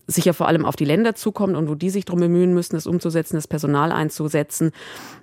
sicher 0.05 0.33
vor 0.33 0.47
allem 0.47 0.65
auf 0.65 0.75
die 0.75 0.85
Länder 0.85 1.15
zukommt 1.15 1.55
und 1.55 1.69
wo 1.69 1.75
die 1.75 1.89
sich 1.89 2.05
darum 2.05 2.19
bemühen 2.19 2.53
müssen, 2.53 2.75
das 2.75 2.87
umzusetzen, 2.87 3.35
das 3.37 3.47
Personal 3.47 3.91
einzusetzen. 3.91 4.71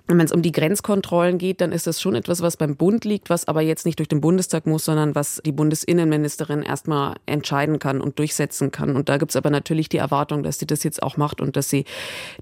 Wenn 0.07 0.19
es 0.19 0.31
um 0.31 0.41
die 0.41 0.51
Grenzkontrollen 0.51 1.37
geht, 1.37 1.61
dann 1.61 1.71
ist 1.71 1.87
das 1.87 2.01
schon 2.01 2.15
etwas, 2.15 2.41
was 2.41 2.57
beim 2.57 2.75
Bund 2.75 3.05
liegt, 3.05 3.29
was 3.29 3.47
aber 3.47 3.61
jetzt 3.61 3.85
nicht 3.85 3.99
durch 3.99 4.09
den 4.09 4.21
Bundestag 4.21 4.65
muss, 4.65 4.85
sondern 4.85 5.13
was 5.13 5.41
die 5.45 5.51
Bundesinnenministerin 5.51 6.63
erstmal 6.63 7.15
entscheiden 7.27 7.79
kann 7.79 8.01
und 8.01 8.17
durchsetzen 8.17 8.71
kann. 8.71 8.95
Und 8.95 9.07
da 9.07 9.17
gibt 9.17 9.31
es 9.31 9.35
aber 9.35 9.51
natürlich 9.51 9.87
die 9.87 9.97
Erwartung, 9.97 10.41
dass 10.43 10.57
sie 10.57 10.67
das 10.67 10.83
jetzt 10.83 11.03
auch 11.03 11.15
macht 11.15 11.41
und 11.41 11.55
dass 11.55 11.69
sie 11.69 11.85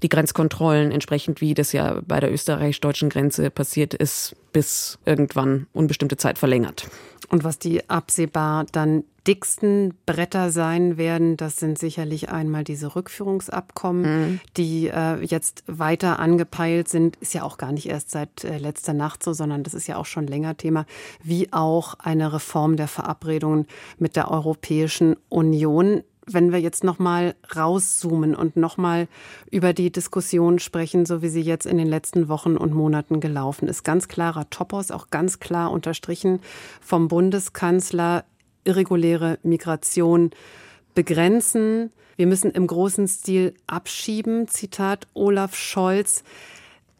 die 0.02 0.08
Grenzkontrollen 0.08 0.92
entsprechend, 0.92 1.40
wie 1.40 1.54
das 1.54 1.72
ja 1.72 2.00
bei 2.06 2.20
der 2.20 2.32
österreichisch-deutschen 2.32 3.10
Grenze 3.10 3.50
passiert 3.50 3.92
ist, 3.92 4.34
bis 4.52 4.98
irgendwann 5.04 5.66
unbestimmte 5.72 6.16
Zeit 6.16 6.38
verlängert. 6.38 6.88
Und 7.28 7.44
was 7.44 7.58
die 7.58 7.88
absehbar 7.88 8.66
dann 8.72 9.04
dicksten 9.26 9.94
Bretter 10.06 10.50
sein 10.50 10.96
werden, 10.96 11.36
das 11.36 11.58
sind 11.58 11.78
sicherlich 11.78 12.30
einmal 12.30 12.64
diese 12.64 12.96
Rückführungsabkommen, 12.96 14.02
mhm. 14.02 14.40
die 14.56 14.88
äh, 14.88 15.22
jetzt 15.22 15.62
weiter 15.66 16.18
angepeilt 16.18 16.88
sind. 16.88 17.16
Ist 17.16 17.34
ja 17.34 17.42
auch 17.44 17.58
gar 17.58 17.70
nicht 17.70 17.88
erst 17.88 18.10
seit 18.10 18.44
äh, 18.44 18.58
letzter 18.58 18.94
Nacht 18.94 19.22
so, 19.22 19.32
sondern 19.32 19.62
das 19.62 19.74
ist 19.74 19.86
ja 19.86 19.96
auch 19.96 20.06
schon 20.06 20.26
länger 20.26 20.56
Thema, 20.56 20.86
wie 21.22 21.52
auch 21.52 21.94
eine 22.00 22.32
Reform 22.32 22.76
der 22.76 22.88
Verabredungen 22.88 23.66
mit 23.98 24.16
der 24.16 24.30
Europäischen 24.30 25.16
Union 25.28 26.02
wenn 26.32 26.52
wir 26.52 26.60
jetzt 26.60 26.84
noch 26.84 26.98
mal 26.98 27.34
rauszoomen 27.54 28.34
und 28.34 28.56
noch 28.56 28.76
mal 28.76 29.08
über 29.50 29.72
die 29.72 29.90
Diskussion 29.90 30.58
sprechen, 30.58 31.06
so 31.06 31.22
wie 31.22 31.28
sie 31.28 31.42
jetzt 31.42 31.66
in 31.66 31.78
den 31.78 31.88
letzten 31.88 32.28
Wochen 32.28 32.56
und 32.56 32.74
Monaten 32.74 33.20
gelaufen 33.20 33.68
ist, 33.68 33.84
ganz 33.84 34.08
klarer 34.08 34.48
Topos, 34.50 34.90
auch 34.90 35.10
ganz 35.10 35.40
klar 35.40 35.70
unterstrichen 35.70 36.40
vom 36.80 37.08
Bundeskanzler, 37.08 38.24
irreguläre 38.64 39.38
Migration 39.42 40.30
begrenzen. 40.94 41.92
Wir 42.16 42.26
müssen 42.26 42.50
im 42.50 42.66
großen 42.66 43.08
Stil 43.08 43.54
abschieben. 43.66 44.46
Zitat 44.48 45.06
Olaf 45.14 45.56
Scholz. 45.56 46.22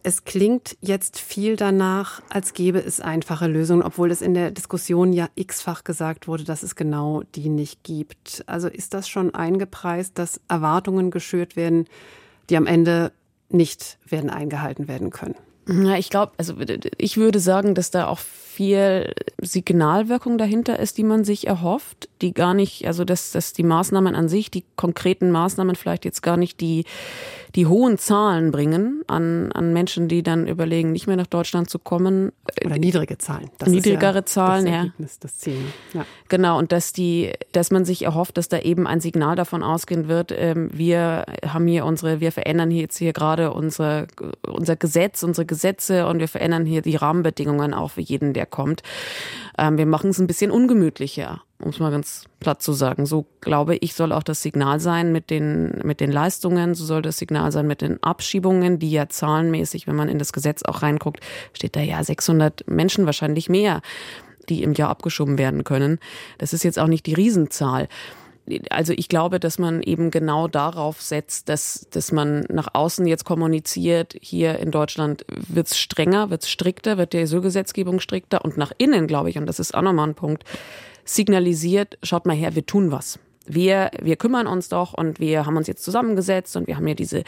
Es 0.03 0.25
klingt 0.25 0.77
jetzt 0.81 1.19
viel 1.19 1.57
danach, 1.57 2.23
als 2.31 2.55
gäbe 2.55 2.79
es 2.79 3.01
einfache 3.01 3.47
Lösungen, 3.47 3.83
obwohl 3.83 4.11
es 4.11 4.23
in 4.23 4.35
der 4.35 4.51
Diskussion 4.51 5.13
ja 5.13 5.29
x-fach 5.35 5.85
gesagt 5.85 6.27
wurde, 6.27 6.45
dass 6.45 6.63
es 6.63 6.75
genau 6.75 7.23
die 7.35 7.49
nicht 7.51 7.83
gibt. 7.85 8.43
Also 8.47 8.69
ist 8.69 8.95
das 8.95 9.09
schon 9.09 9.35
eingepreist, 9.35 10.19
dass 10.19 10.41
Erwartungen 10.49 11.11
geschürt 11.11 11.55
werden, 11.55 11.87
die 12.49 12.57
am 12.57 12.67
Ende 12.67 13.13
nicht 13.51 13.99
werden 14.07 14.31
eingehalten 14.31 14.89
werden 14.89 15.11
können? 15.11 15.37
Ja, 15.69 15.97
ich 15.97 16.11
glaube, 16.11 16.33
also 16.39 16.55
ich 16.99 17.17
würde 17.17 17.39
sagen, 17.39 17.75
dass 17.75 17.91
da 17.91 18.07
auch 18.07 18.21
viel 18.61 19.15
Signalwirkung 19.41 20.37
dahinter 20.37 20.79
ist, 20.79 20.99
die 20.99 21.03
man 21.03 21.25
sich 21.25 21.47
erhofft, 21.47 22.11
die 22.21 22.35
gar 22.35 22.53
nicht, 22.53 22.87
also 22.87 23.07
dass, 23.07 23.33
dass 23.33 23.55
die 23.55 23.63
Maßnahmen 23.63 24.15
an 24.15 24.29
sich, 24.29 24.51
die 24.51 24.65
konkreten 24.77 25.31
Maßnahmen 25.31 25.77
vielleicht 25.77 26.05
jetzt 26.05 26.23
gar 26.23 26.37
nicht 26.37 26.61
die 26.61 26.85
die 27.55 27.67
hohen 27.67 27.99
Zahlen 27.99 28.53
bringen 28.53 29.03
an, 29.07 29.51
an 29.53 29.73
Menschen, 29.73 30.09
die 30.09 30.23
dann 30.23 30.47
überlegen, 30.47 30.93
nicht 30.93 31.07
mehr 31.07 31.17
nach 31.17 31.27
Deutschland 31.27 31.69
zu 31.69 31.79
kommen. 31.79 32.33
Oder 32.65 32.79
niedrige 32.79 33.19
Zahlen. 33.19 33.51
Das 33.59 33.69
Niedrigere 33.69 34.17
ja 34.17 34.25
Zahlen, 34.25 34.67
das 34.67 34.75
Ergebnis, 34.75 35.13
ja. 35.15 35.19
Das 35.21 35.39
Ziel. 35.39 35.57
Ja. 35.93 36.07
Genau, 36.29 36.59
und 36.59 36.73
dass 36.73 36.93
die, 36.93 37.33
dass 37.53 37.71
man 37.71 37.85
sich 37.85 38.03
erhofft, 38.03 38.37
dass 38.37 38.49
da 38.49 38.59
eben 38.59 38.87
ein 38.87 39.01
Signal 39.01 39.37
davon 39.37 39.63
ausgehen 39.63 40.09
wird, 40.09 40.33
ähm, 40.37 40.71
wir 40.73 41.27
haben 41.47 41.67
hier 41.67 41.85
unsere, 41.85 42.21
wir 42.21 42.33
verändern 42.33 42.71
hier 42.71 42.83
jetzt 42.83 42.99
hier 42.99 43.13
gerade 43.13 43.53
unsere, 43.53 44.07
unser 44.47 44.77
Gesetz, 44.77 45.23
unsere 45.23 45.47
Gesetze 45.47 46.07
und 46.07 46.21
wir 46.21 46.29
verändern 46.29 46.67
hier 46.67 46.83
die 46.83 46.97
Rahmenbedingungen 46.97 47.75
auch 47.75 47.93
für 47.93 48.01
jeden, 48.01 48.33
der 48.33 48.47
kommt. 48.51 48.83
Ähm, 49.59 49.79
wir 49.79 49.87
machen 49.87 50.11
es 50.11 50.19
ein 50.19 50.27
bisschen 50.27 50.51
ungemütlicher 50.51 51.43
um 51.61 51.71
es 51.71 51.79
mal 51.79 51.91
ganz 51.91 52.25
platt 52.41 52.63
zu 52.63 52.73
sagen. 52.73 53.07
So 53.07 53.27
glaube 53.41 53.77
ich, 53.77 53.95
soll 53.95 54.13
auch 54.13 54.23
das 54.23 54.43
Signal 54.43 54.81
sein 54.81 55.13
mit 55.13 55.31
den, 55.31 55.81
mit 55.85 56.01
den 56.01 56.11
Leistungen, 56.11 56.75
so 56.75 56.85
soll 56.85 57.03
das 57.03 57.19
Signal 57.19 57.53
sein 57.53 57.67
mit 57.67 57.83
den 57.83 58.03
Abschiebungen, 58.03 58.79
die 58.79 58.91
ja 58.91 59.09
zahlenmäßig, 59.09 59.87
wenn 59.87 59.97
man 59.97 60.09
in 60.09 60.19
das 60.19 60.33
Gesetz 60.33 60.63
auch 60.63 60.83
reinguckt, 60.83 61.21
steht 61.53 61.77
da 61.77 61.81
ja 61.81 62.03
600 62.03 62.69
Menschen 62.69 63.07
wahrscheinlich 63.07 63.49
mehr, 63.49 63.83
die 64.49 64.63
im 64.63 64.73
Jahr 64.73 64.89
abgeschoben 64.89 65.39
werden 65.39 65.65
können. 65.65 65.99
Das 66.39 66.53
ist 66.53 66.65
jetzt 66.65 66.79
auch 66.79 66.89
nicht 66.89 67.07
die 67.07 67.15
Riesenzahl. 67.15 67.89
Also 68.71 68.93
ich 68.97 69.09
glaube, 69.09 69.39
dass 69.39 69.59
man 69.59 69.83
eben 69.83 70.11
genau 70.11 70.49
darauf 70.49 71.01
setzt, 71.01 71.49
dass, 71.49 71.87
dass 71.91 72.11
man 72.11 72.47
nach 72.49 72.69
außen 72.73 73.07
jetzt 73.07 73.25
kommuniziert, 73.25 74.17
hier 74.21 74.59
in 74.59 74.71
Deutschland 74.71 75.25
wird 75.29 75.69
es 75.69 75.79
strenger, 75.79 76.31
wird 76.31 76.43
es 76.43 76.51
strikter, 76.51 76.99
wird 76.99 77.13
die 77.13 77.19
Asylgesetzgebung 77.19 78.01
strikter 78.01 78.45
und 78.45 78.57
nach 78.57 78.73
innen, 78.79 79.07
glaube 79.07 79.31
ich, 79.31 79.39
und 79.39 79.47
das 79.47 79.61
ist 79.61 79.75
auch 79.75 79.83
nochmal 79.83 80.09
ein 80.09 80.15
Punkt, 80.15 80.45
signalisiert, 81.05 81.99
schaut 82.03 82.27
mal 82.27 82.37
her, 82.37 82.55
wir 82.55 82.67
tun 82.67 82.91
was. 82.91 83.19
Wir, 83.55 83.91
wir 84.01 84.17
kümmern 84.17 84.47
uns 84.47 84.69
doch 84.69 84.95
und 84.95 85.21
wir 85.21 85.47
haben 85.47 85.57
uns 85.57 85.67
jetzt 85.67 85.85
zusammengesetzt 85.85 86.57
und 86.57 86.67
wir 86.67 86.77
haben 86.77 86.87
ja 86.87 86.95
diese 86.95 87.25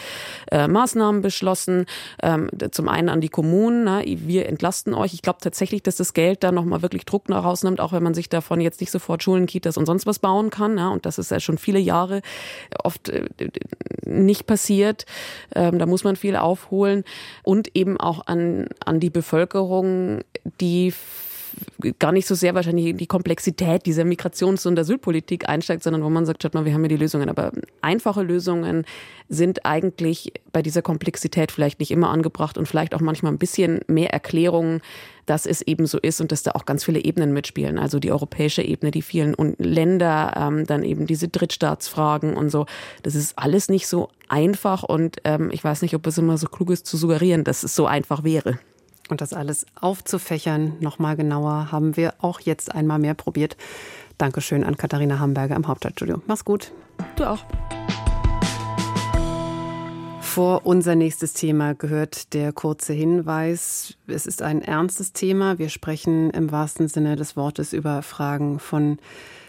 äh, 0.51 0.69
Maßnahmen 0.69 1.23
beschlossen. 1.23 1.87
Ähm, 2.23 2.49
zum 2.71 2.89
einen 2.89 3.09
an 3.09 3.21
die 3.21 3.29
Kommunen, 3.29 3.85
na, 3.85 4.03
wir 4.05 4.49
entlasten 4.49 4.95
euch. 4.95 5.15
Ich 5.15 5.23
glaube 5.23 5.39
tatsächlich, 5.41 5.83
dass 5.83 5.97
das 5.97 6.15
Geld 6.15 6.43
da 6.43 6.53
nochmal 6.53 6.83
wirklich 6.83 7.05
Druck 7.05 7.29
noch 7.29 7.45
rausnimmt, 7.45 7.81
auch 7.81 7.93
wenn 7.93 8.03
man 8.03 8.15
sich 8.15 8.29
davon 8.29 8.61
jetzt 8.61 8.81
nicht 8.81 8.91
sofort 8.91 9.23
Schulen, 9.23 9.47
Kitas 9.47 9.77
und 9.77 9.87
sonst 9.87 10.07
was 10.07 10.19
bauen 10.19 10.51
kann. 10.51 10.79
Ja, 10.79 10.89
und 10.89 11.07
das 11.07 11.19
ist 11.19 11.31
ja 11.31 11.41
schon 11.41 11.59
viele 11.59 11.79
Jahre 11.79 12.23
oft 12.83 13.09
äh, 13.09 13.27
nicht 14.05 14.47
passiert. 14.47 15.07
Ähm, 15.55 15.79
da 15.79 15.87
muss 15.87 16.05
man 16.05 16.17
viel 16.17 16.37
aufholen 16.37 17.05
und 17.43 17.75
eben 17.77 17.99
auch 17.99 18.27
an, 18.27 18.69
an 18.85 19.01
die 19.01 19.11
Bevölkerung, 19.11 20.21
die 20.61 20.93
gar 21.99 22.13
nicht 22.13 22.27
so 22.27 22.35
sehr 22.35 22.55
wahrscheinlich 22.55 22.87
in 22.87 22.97
die 22.97 23.07
Komplexität 23.07 23.87
dieser 23.87 24.05
Migrations- 24.05 24.67
und 24.67 24.79
Asylpolitik 24.79 25.49
einsteigt, 25.49 25.83
sondern 25.83 26.03
wo 26.03 26.11
man 26.11 26.27
sagt, 26.27 26.43
schaut 26.43 26.55
mal, 26.55 26.65
wir 26.65 26.75
haben 26.75 26.83
ja 26.83 26.89
die 26.89 26.97
Lösungen. 26.97 27.29
Aber 27.29 27.53
einfache 27.81 28.23
Lösungen 28.23 28.85
sind 29.29 29.65
eigentlich 29.65 30.33
bei 30.53 30.63
dieser 30.63 30.83
Komplexität 30.83 31.53
vielleicht 31.53 31.81
nicht 31.81 31.91
immer 31.91 32.11
angebracht 32.11 32.59
und 32.59 32.67
vielleicht 32.67 32.95
auch 32.95 33.01
manchmal 33.01 33.33
ein 33.33 33.39
bisschen 33.39 33.81
mehr 33.87 34.13
Erklärungen, 34.13 34.81
dass 35.27 35.47
es 35.47 35.63
eben 35.63 35.87
so 35.87 35.99
ist 35.99 36.21
und 36.21 36.33
dass 36.33 36.43
da 36.43 36.53
auch 36.53 36.65
ganz 36.65 36.85
viele 36.85 37.03
Ebenen 37.03 37.33
mitspielen. 37.33 37.79
Also 37.79 37.99
die 37.99 38.11
europäische 38.11 38.63
Ebene, 38.63 38.91
die 38.91 39.03
vielen 39.03 39.35
Länder, 39.59 40.33
ähm, 40.37 40.67
dann 40.67 40.83
eben 40.83 41.07
diese 41.07 41.29
Drittstaatsfragen 41.29 42.35
und 42.35 42.51
so. 42.51 42.67
Das 43.03 43.15
ist 43.15 43.39
alles 43.39 43.69
nicht 43.69 43.87
so 43.87 44.09
einfach 44.29 44.83
und 44.83 45.19
ähm, 45.25 45.51
ich 45.53 45.63
weiß 45.63 45.83
nicht, 45.83 45.95
ob 45.95 46.07
es 46.07 46.19
immer 46.19 46.39
so 46.39 46.49
klug 46.49 46.71
ist 46.71 46.87
zu 46.87 46.97
suggerieren, 46.97 47.45
dass 47.45 47.63
es 47.63 47.75
so 47.75 47.87
einfach 47.87 48.25
wäre. 48.25 48.59
Und 49.13 49.21
das 49.21 49.35
alles 49.35 49.67
aufzufächern, 49.79 50.79
nochmal 50.81 51.17
genauer, 51.17 51.71
haben 51.71 51.99
wir 51.99 52.15
auch 52.23 52.41
jetzt 52.41 52.75
einmal 52.75 52.99
mehr 52.99 53.13
probiert. 53.13 53.59
Dankeschön 54.17 54.65
an 54.65 54.79
Katharina 54.79 55.19
Hamburger 55.19 55.55
im 55.55 55.69
Hauptstadtstudio. 55.69 56.23
Mach's 56.27 56.47
gut. 56.47 56.73
Du 57.17 57.25
auch. 57.25 57.45
Vor 60.23 60.65
unser 60.65 60.95
nächstes 60.95 61.35
Thema 61.35 61.75
gehört 61.75 62.33
der 62.33 62.55
kurze 62.55 62.95
Hinweis. 62.95 63.99
Es 64.07 64.25
ist 64.25 64.41
ein 64.41 64.63
ernstes 64.63 65.13
Thema. 65.13 65.59
Wir 65.59 65.69
sprechen 65.69 66.31
im 66.31 66.51
wahrsten 66.51 66.89
Sinne 66.89 67.15
des 67.15 67.37
Wortes 67.37 67.75
über 67.75 68.01
Fragen 68.01 68.59
von 68.61 68.97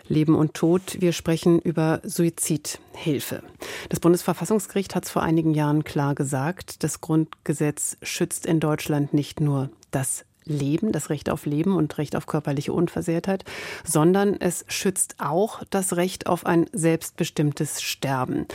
Leben 0.07 0.35
und 0.35 0.53
Tod. 0.53 0.97
Wir 0.99 1.13
sprechen 1.13 1.59
über 1.59 2.01
Suizidhilfe. 2.03 3.43
Das 3.89 3.99
Bundesverfassungsgericht 3.99 4.95
hat 4.95 5.05
es 5.05 5.11
vor 5.11 5.23
einigen 5.23 5.53
Jahren 5.53 5.83
klar 5.83 6.15
gesagt, 6.15 6.83
das 6.83 7.01
Grundgesetz 7.01 7.97
schützt 8.01 8.45
in 8.45 8.59
Deutschland 8.59 9.13
nicht 9.13 9.39
nur 9.39 9.69
das 9.91 10.25
Leben, 10.45 10.91
das 10.91 11.09
Recht 11.09 11.29
auf 11.29 11.45
Leben 11.45 11.75
und 11.75 11.97
Recht 11.97 12.15
auf 12.15 12.25
körperliche 12.25 12.73
Unversehrtheit, 12.73 13.43
sondern 13.83 14.39
es 14.39 14.65
schützt 14.67 15.15
auch 15.19 15.63
das 15.69 15.95
Recht 15.95 16.27
auf 16.27 16.45
ein 16.45 16.65
selbstbestimmtes 16.71 17.81
Sterben. 17.81 18.47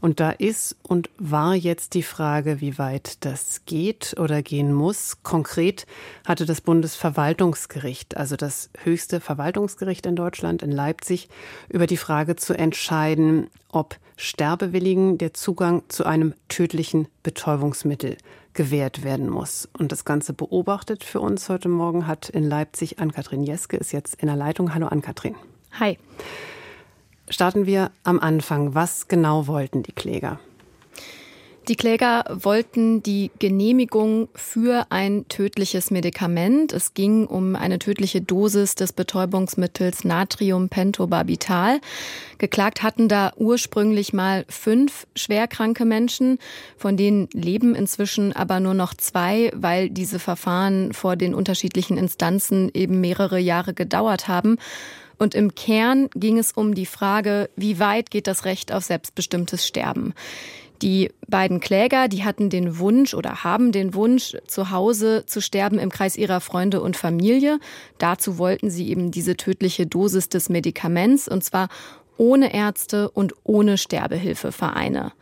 Und 0.00 0.20
da 0.20 0.30
ist 0.30 0.76
und 0.82 1.10
war 1.18 1.54
jetzt 1.54 1.94
die 1.94 2.02
Frage, 2.02 2.60
wie 2.60 2.78
weit 2.78 3.24
das 3.24 3.62
geht 3.66 4.16
oder 4.18 4.42
gehen 4.42 4.72
muss. 4.72 5.22
Konkret 5.22 5.86
hatte 6.26 6.46
das 6.46 6.60
Bundesverwaltungsgericht, 6.60 8.16
also 8.16 8.36
das 8.36 8.70
höchste 8.82 9.20
Verwaltungsgericht 9.20 10.06
in 10.06 10.16
Deutschland 10.16 10.62
in 10.62 10.70
Leipzig, 10.70 11.28
über 11.68 11.86
die 11.86 11.96
Frage 11.96 12.36
zu 12.36 12.54
entscheiden, 12.54 13.48
ob 13.70 13.96
Sterbewilligen 14.16 15.18
der 15.18 15.34
Zugang 15.34 15.82
zu 15.88 16.04
einem 16.04 16.34
tödlichen 16.48 17.08
Betäubungsmittel 17.22 18.16
gewährt 18.54 19.04
werden 19.04 19.28
muss. 19.28 19.68
Und 19.78 19.92
das 19.92 20.04
Ganze 20.04 20.32
beobachtet 20.32 21.04
für 21.04 21.20
uns 21.20 21.48
heute 21.48 21.68
Morgen 21.68 22.06
hat 22.06 22.28
in 22.28 22.44
Leipzig 22.44 22.98
Ann-Kathrin 22.98 23.42
Jeske, 23.42 23.76
ist 23.76 23.92
jetzt 23.92 24.14
in 24.16 24.28
der 24.28 24.36
Leitung. 24.36 24.74
Hallo 24.74 24.86
Ann-Kathrin. 24.86 25.34
Hi. 25.78 25.98
Starten 27.28 27.66
wir 27.66 27.90
am 28.04 28.20
Anfang. 28.20 28.74
Was 28.74 29.08
genau 29.08 29.46
wollten 29.46 29.82
die 29.82 29.92
Kläger? 29.92 30.38
Die 31.68 31.76
Kläger 31.76 32.24
wollten 32.28 33.02
die 33.02 33.30
Genehmigung 33.38 34.28
für 34.34 34.86
ein 34.90 35.26
tödliches 35.28 35.90
Medikament. 35.90 36.74
Es 36.74 36.92
ging 36.92 37.26
um 37.26 37.56
eine 37.56 37.78
tödliche 37.78 38.20
Dosis 38.20 38.74
des 38.74 38.92
Betäubungsmittels 38.92 40.04
Natriumpentobarbital. 40.04 41.80
Geklagt 42.36 42.82
hatten 42.82 43.08
da 43.08 43.32
ursprünglich 43.36 44.12
mal 44.12 44.44
fünf 44.50 45.06
schwerkranke 45.16 45.86
Menschen, 45.86 46.38
von 46.76 46.98
denen 46.98 47.28
leben 47.32 47.74
inzwischen 47.74 48.36
aber 48.36 48.60
nur 48.60 48.74
noch 48.74 48.92
zwei, 48.92 49.50
weil 49.54 49.88
diese 49.88 50.18
Verfahren 50.18 50.92
vor 50.92 51.16
den 51.16 51.34
unterschiedlichen 51.34 51.96
Instanzen 51.96 52.70
eben 52.74 53.00
mehrere 53.00 53.38
Jahre 53.38 53.72
gedauert 53.72 54.28
haben. 54.28 54.58
Und 55.16 55.34
im 55.34 55.54
Kern 55.54 56.10
ging 56.14 56.38
es 56.38 56.52
um 56.52 56.74
die 56.74 56.86
Frage, 56.86 57.48
wie 57.56 57.78
weit 57.78 58.10
geht 58.10 58.26
das 58.26 58.44
Recht 58.44 58.72
auf 58.72 58.84
selbstbestimmtes 58.84 59.66
Sterben? 59.66 60.12
Die 60.82 61.10
beiden 61.28 61.60
Kläger, 61.60 62.08
die 62.08 62.24
hatten 62.24 62.50
den 62.50 62.78
Wunsch 62.78 63.14
oder 63.14 63.44
haben 63.44 63.72
den 63.72 63.94
Wunsch, 63.94 64.36
zu 64.46 64.70
Hause 64.70 65.24
zu 65.26 65.40
sterben 65.40 65.78
im 65.78 65.90
Kreis 65.90 66.16
ihrer 66.16 66.40
Freunde 66.40 66.82
und 66.82 66.96
Familie. 66.96 67.58
Dazu 67.98 68.38
wollten 68.38 68.70
sie 68.70 68.88
eben 68.88 69.10
diese 69.10 69.36
tödliche 69.36 69.86
Dosis 69.86 70.28
des 70.28 70.48
Medikaments 70.48 71.28
und 71.28 71.44
zwar 71.44 71.68
ohne 72.16 72.54
Ärzte 72.54 73.10
und 73.10 73.34
ohne 73.44 73.78
Sterbehilfevereine. 73.78 75.12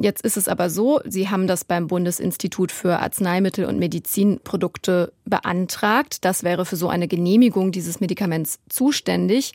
Jetzt 0.00 0.22
ist 0.22 0.36
es 0.36 0.48
aber 0.48 0.68
so, 0.68 1.00
Sie 1.04 1.30
haben 1.30 1.46
das 1.46 1.64
beim 1.64 1.86
Bundesinstitut 1.86 2.72
für 2.72 2.98
Arzneimittel 2.98 3.64
und 3.64 3.78
Medizinprodukte 3.78 5.12
beantragt. 5.24 6.24
Das 6.24 6.42
wäre 6.42 6.66
für 6.66 6.76
so 6.76 6.88
eine 6.88 7.08
Genehmigung 7.08 7.72
dieses 7.72 8.00
Medikaments 8.00 8.58
zuständig. 8.68 9.52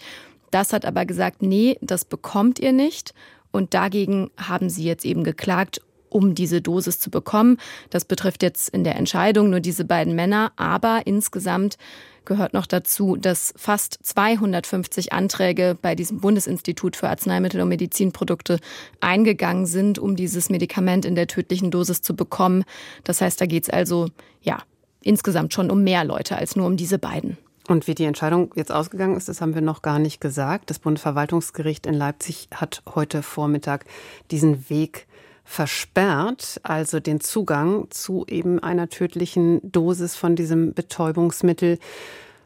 Das 0.50 0.74
hat 0.74 0.86
aber 0.86 1.06
gesagt, 1.06 1.42
nee, 1.42 1.78
das 1.82 2.06
bekommt 2.06 2.60
ihr 2.60 2.74
nicht. 2.74 3.14
Und 3.54 3.74
dagegen 3.74 4.32
haben 4.36 4.70
sie 4.70 4.84
jetzt 4.84 5.06
eben 5.06 5.24
geklagt, 5.24 5.80
um 6.10 6.36
diese 6.36 6.62
Dosis 6.62 7.00
zu 7.00 7.10
bekommen. 7.10 7.58
Das 7.90 8.04
betrifft 8.04 8.44
jetzt 8.44 8.70
in 8.70 8.84
der 8.84 8.96
Entscheidung 8.96 9.50
nur 9.50 9.60
diese 9.60 9.86
beiden 9.86 10.16
Männer, 10.16 10.52
aber 10.58 11.04
insgesamt 11.06 11.78
gehört 12.26 12.54
noch 12.54 12.66
dazu, 12.66 13.16
dass 13.16 13.54
fast 13.56 14.00
250 14.02 15.14
Anträge 15.14 15.78
bei 15.80 15.94
diesem 15.94 16.20
Bundesinstitut 16.20 16.96
für 16.96 17.10
Arzneimittel 17.10 17.62
und 17.62 17.70
Medizinprodukte 17.70 18.60
eingegangen 19.02 19.66
sind, 19.66 20.00
um 20.00 20.16
dieses 20.16 20.50
Medikament 20.50 21.06
in 21.06 21.16
der 21.16 21.28
tödlichen 21.28 21.70
Dosis 21.70 22.02
zu 22.02 22.16
bekommen. 22.16 22.64
Das 23.04 23.22
heißt, 23.22 23.40
da 23.40 23.46
geht 23.46 23.64
es 23.64 23.70
also 23.70 24.08
ja 24.42 24.64
insgesamt 25.02 25.54
schon 25.54 25.70
um 25.70 25.84
mehr 25.84 26.06
Leute 26.06 26.38
als 26.38 26.56
nur 26.56 26.66
um 26.66 26.78
diese 26.78 26.98
beiden. 26.98 27.38
Und 27.68 27.88
wie 27.88 27.96
die 27.96 28.04
Entscheidung 28.04 28.52
jetzt 28.56 28.72
ausgegangen 28.72 29.16
ist, 29.16 29.30
das 29.30 29.40
haben 29.40 29.56
wir 29.56 29.62
noch 29.62 29.82
gar 29.82 30.00
nicht 30.00 30.20
gesagt. 30.20 30.70
Das 30.70 30.80
Bundesverwaltungsgericht 30.80 31.86
in 31.86 31.94
Leipzig 31.94 32.50
hat 32.54 32.84
heute 32.94 33.24
Vormittag 33.24 33.86
diesen 34.32 34.70
Weg 34.70 35.08
versperrt, 35.46 36.60
also 36.64 37.00
den 37.00 37.20
Zugang 37.20 37.88
zu 37.90 38.26
eben 38.28 38.60
einer 38.60 38.90
tödlichen 38.90 39.60
Dosis 39.70 40.16
von 40.16 40.36
diesem 40.36 40.74
Betäubungsmittel. 40.74 41.80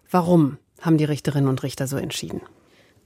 Warum 0.09 0.57
haben 0.81 0.97
die 0.97 1.05
Richterinnen 1.05 1.49
und 1.49 1.63
Richter 1.63 1.87
so 1.87 1.97
entschieden? 1.97 2.41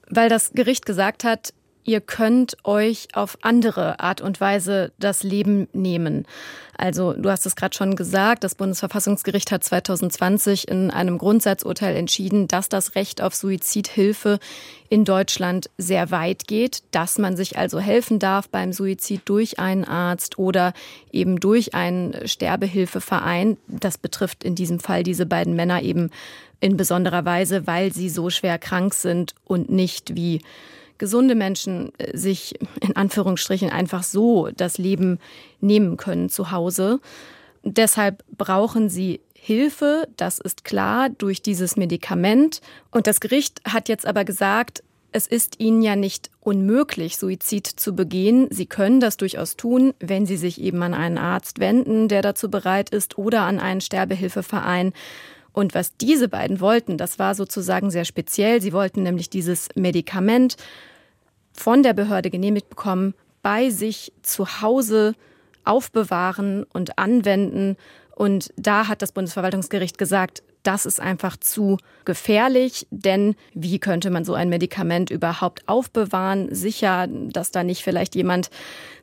Weil 0.09 0.29
das 0.29 0.51
Gericht 0.51 0.85
gesagt 0.85 1.23
hat, 1.23 1.53
ihr 1.83 2.01
könnt 2.01 2.57
euch 2.63 3.07
auf 3.13 3.37
andere 3.41 3.99
Art 3.99 4.21
und 4.21 4.39
Weise 4.41 4.91
das 4.99 5.23
Leben 5.23 5.67
nehmen. 5.73 6.25
Also 6.77 7.13
du 7.13 7.29
hast 7.29 7.45
es 7.45 7.55
gerade 7.55 7.75
schon 7.75 7.95
gesagt, 7.95 8.43
das 8.43 8.55
Bundesverfassungsgericht 8.55 9.51
hat 9.51 9.63
2020 9.63 10.67
in 10.67 10.89
einem 10.89 11.19
Grundsatzurteil 11.19 11.95
entschieden, 11.95 12.47
dass 12.47 12.69
das 12.69 12.95
Recht 12.95 13.21
auf 13.21 13.35
Suizidhilfe 13.35 14.39
in 14.89 15.05
Deutschland 15.05 15.69
sehr 15.77 16.09
weit 16.09 16.47
geht, 16.47 16.83
dass 16.91 17.19
man 17.19 17.37
sich 17.37 17.57
also 17.57 17.79
helfen 17.79 18.17
darf 18.17 18.49
beim 18.49 18.73
Suizid 18.73 19.21
durch 19.25 19.59
einen 19.59 19.85
Arzt 19.85 20.39
oder 20.39 20.73
eben 21.11 21.39
durch 21.39 21.75
einen 21.75 22.27
Sterbehilfeverein. 22.27 23.57
Das 23.67 23.97
betrifft 23.97 24.43
in 24.43 24.55
diesem 24.55 24.79
Fall 24.79 25.03
diese 25.03 25.27
beiden 25.27 25.55
Männer 25.55 25.83
eben 25.83 26.09
in 26.61 26.77
besonderer 26.77 27.25
Weise, 27.25 27.67
weil 27.67 27.93
sie 27.93 28.09
so 28.09 28.29
schwer 28.29 28.57
krank 28.57 28.93
sind 28.93 29.35
und 29.45 29.69
nicht 29.69 30.15
wie 30.15 30.41
gesunde 31.01 31.35
Menschen 31.35 31.91
äh, 31.97 32.15
sich 32.15 32.55
in 32.79 32.95
Anführungsstrichen 32.95 33.69
einfach 33.69 34.03
so 34.03 34.49
das 34.55 34.77
Leben 34.77 35.19
nehmen 35.59 35.97
können 35.97 36.29
zu 36.29 36.51
Hause. 36.51 37.01
Deshalb 37.63 38.23
brauchen 38.37 38.87
sie 38.87 39.19
Hilfe, 39.33 40.07
das 40.15 40.39
ist 40.39 40.63
klar, 40.63 41.09
durch 41.09 41.41
dieses 41.41 41.75
Medikament. 41.75 42.61
Und 42.91 43.07
das 43.07 43.19
Gericht 43.19 43.61
hat 43.67 43.89
jetzt 43.89 44.05
aber 44.05 44.23
gesagt, 44.23 44.83
es 45.11 45.25
ist 45.25 45.59
ihnen 45.59 45.81
ja 45.81 45.95
nicht 45.95 46.29
unmöglich, 46.39 47.17
Suizid 47.17 47.65
zu 47.65 47.95
begehen. 47.95 48.47
Sie 48.51 48.67
können 48.67 48.99
das 48.99 49.17
durchaus 49.17 49.57
tun, 49.57 49.93
wenn 49.99 50.27
sie 50.27 50.37
sich 50.37 50.61
eben 50.61 50.83
an 50.83 50.93
einen 50.93 51.17
Arzt 51.17 51.59
wenden, 51.59 52.07
der 52.07 52.21
dazu 52.21 52.49
bereit 52.49 52.91
ist, 52.91 53.17
oder 53.17 53.41
an 53.41 53.59
einen 53.59 53.81
Sterbehilfeverein. 53.81 54.93
Und 55.53 55.73
was 55.73 55.97
diese 55.97 56.29
beiden 56.29 56.61
wollten, 56.61 56.97
das 56.97 57.19
war 57.19 57.35
sozusagen 57.35 57.91
sehr 57.91 58.05
speziell. 58.05 58.61
Sie 58.61 58.73
wollten 58.73 59.03
nämlich 59.03 59.29
dieses 59.29 59.67
Medikament 59.75 60.55
von 61.53 61.83
der 61.83 61.93
Behörde 61.93 62.29
genehmigt 62.29 62.69
bekommen, 62.69 63.13
bei 63.41 63.69
sich 63.69 64.13
zu 64.21 64.61
Hause 64.61 65.15
aufbewahren 65.63 66.63
und 66.73 66.97
anwenden. 66.97 67.77
Und 68.15 68.51
da 68.55 68.87
hat 68.87 69.01
das 69.01 69.11
Bundesverwaltungsgericht 69.11 69.97
gesagt, 69.97 70.43
das 70.63 70.85
ist 70.85 70.99
einfach 70.99 71.37
zu 71.37 71.77
gefährlich, 72.05 72.85
denn 72.91 73.35
wie 73.53 73.79
könnte 73.79 74.11
man 74.11 74.25
so 74.25 74.35
ein 74.35 74.49
Medikament 74.49 75.09
überhaupt 75.09 75.67
aufbewahren? 75.67 76.53
Sicher, 76.53 77.07
dass 77.07 77.49
da 77.49 77.63
nicht 77.63 77.83
vielleicht 77.83 78.13
jemand 78.13 78.51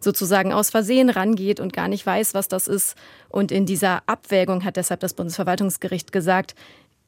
sozusagen 0.00 0.52
aus 0.52 0.70
Versehen 0.70 1.10
rangeht 1.10 1.58
und 1.58 1.72
gar 1.72 1.88
nicht 1.88 2.06
weiß, 2.06 2.34
was 2.34 2.46
das 2.46 2.68
ist. 2.68 2.94
Und 3.28 3.50
in 3.50 3.66
dieser 3.66 4.02
Abwägung 4.06 4.64
hat 4.64 4.76
deshalb 4.76 5.00
das 5.00 5.14
Bundesverwaltungsgericht 5.14 6.12
gesagt, 6.12 6.54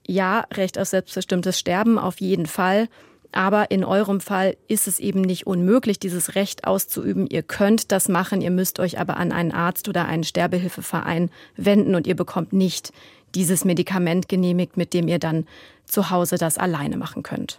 ja, 0.05 0.44
Recht 0.53 0.79
auf 0.79 0.88
selbstbestimmtes 0.88 1.59
Sterben 1.59 1.98
auf 1.98 2.20
jeden 2.20 2.46
Fall. 2.46 2.88
Aber 3.32 3.70
in 3.70 3.84
eurem 3.84 4.20
Fall 4.20 4.56
ist 4.68 4.88
es 4.88 4.98
eben 4.98 5.20
nicht 5.20 5.46
unmöglich, 5.46 5.98
dieses 5.98 6.34
Recht 6.34 6.66
auszuüben. 6.66 7.26
Ihr 7.28 7.42
könnt 7.42 7.92
das 7.92 8.08
machen, 8.08 8.40
ihr 8.40 8.50
müsst 8.50 8.80
euch 8.80 8.98
aber 8.98 9.16
an 9.16 9.32
einen 9.32 9.52
Arzt 9.52 9.88
oder 9.88 10.06
einen 10.06 10.24
Sterbehilfeverein 10.24 11.30
wenden 11.56 11.94
und 11.94 12.06
ihr 12.06 12.16
bekommt 12.16 12.52
nicht 12.52 12.92
dieses 13.34 13.64
Medikament 13.64 14.28
genehmigt, 14.28 14.76
mit 14.76 14.92
dem 14.92 15.06
ihr 15.08 15.18
dann 15.18 15.46
zu 15.86 16.10
Hause 16.10 16.36
das 16.36 16.56
alleine 16.56 16.96
machen 16.96 17.22
könnt. 17.22 17.58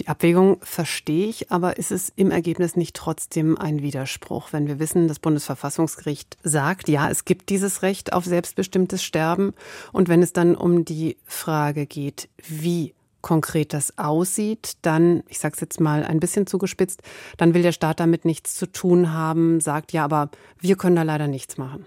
Die 0.00 0.08
Abwägung 0.08 0.58
verstehe 0.62 1.28
ich, 1.28 1.50
aber 1.50 1.76
ist 1.76 1.92
es 1.92 2.10
im 2.16 2.30
Ergebnis 2.30 2.76
nicht 2.76 2.96
trotzdem 2.96 3.58
ein 3.58 3.82
Widerspruch, 3.82 4.52
wenn 4.52 4.66
wir 4.66 4.78
wissen, 4.78 5.08
das 5.08 5.18
Bundesverfassungsgericht 5.18 6.38
sagt, 6.42 6.88
ja, 6.88 7.10
es 7.10 7.24
gibt 7.24 7.50
dieses 7.50 7.82
Recht 7.82 8.12
auf 8.12 8.24
selbstbestimmtes 8.24 9.02
Sterben 9.02 9.52
und 9.92 10.08
wenn 10.08 10.22
es 10.22 10.32
dann 10.32 10.54
um 10.54 10.84
die 10.84 11.16
Frage 11.24 11.86
geht, 11.86 12.28
wie 12.48 12.94
konkret 13.26 13.72
das 13.72 13.98
aussieht, 13.98 14.74
dann, 14.82 15.24
ich 15.26 15.40
sage 15.40 15.54
es 15.54 15.60
jetzt 15.60 15.80
mal 15.80 16.04
ein 16.04 16.20
bisschen 16.20 16.46
zugespitzt, 16.46 17.02
dann 17.36 17.54
will 17.54 17.62
der 17.62 17.72
Staat 17.72 17.98
damit 17.98 18.24
nichts 18.24 18.54
zu 18.54 18.70
tun 18.70 19.12
haben, 19.12 19.60
sagt 19.60 19.92
ja, 19.92 20.04
aber 20.04 20.30
wir 20.60 20.76
können 20.76 20.94
da 20.94 21.02
leider 21.02 21.26
nichts 21.26 21.58
machen. 21.58 21.86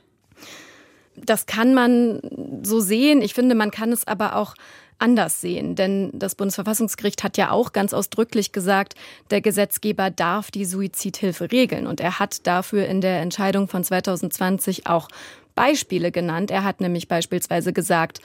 Das 1.15 1.45
kann 1.45 1.73
man 1.73 2.19
so 2.61 2.81
sehen. 2.81 3.21
Ich 3.21 3.33
finde, 3.33 3.55
man 3.55 3.71
kann 3.71 3.93
es 3.93 4.05
aber 4.05 4.35
auch 4.35 4.53
anders 4.97 5.39
sehen. 5.39 5.75
Denn 5.75 6.11
das 6.13 6.35
Bundesverfassungsgericht 6.35 7.23
hat 7.23 7.37
ja 7.37 7.51
auch 7.51 7.71
ganz 7.71 7.93
ausdrücklich 7.93 8.51
gesagt, 8.51 8.95
der 9.31 9.39
Gesetzgeber 9.39 10.09
darf 10.11 10.51
die 10.51 10.65
Suizidhilfe 10.65 11.53
regeln. 11.53 11.87
Und 11.87 12.01
er 12.01 12.19
hat 12.19 12.47
dafür 12.47 12.85
in 12.85 12.99
der 12.99 13.21
Entscheidung 13.21 13.69
von 13.69 13.81
2020 13.85 14.87
auch 14.87 15.07
Beispiele 15.55 16.11
genannt. 16.11 16.51
Er 16.51 16.65
hat 16.65 16.81
nämlich 16.81 17.07
beispielsweise 17.07 17.71
gesagt, 17.71 18.19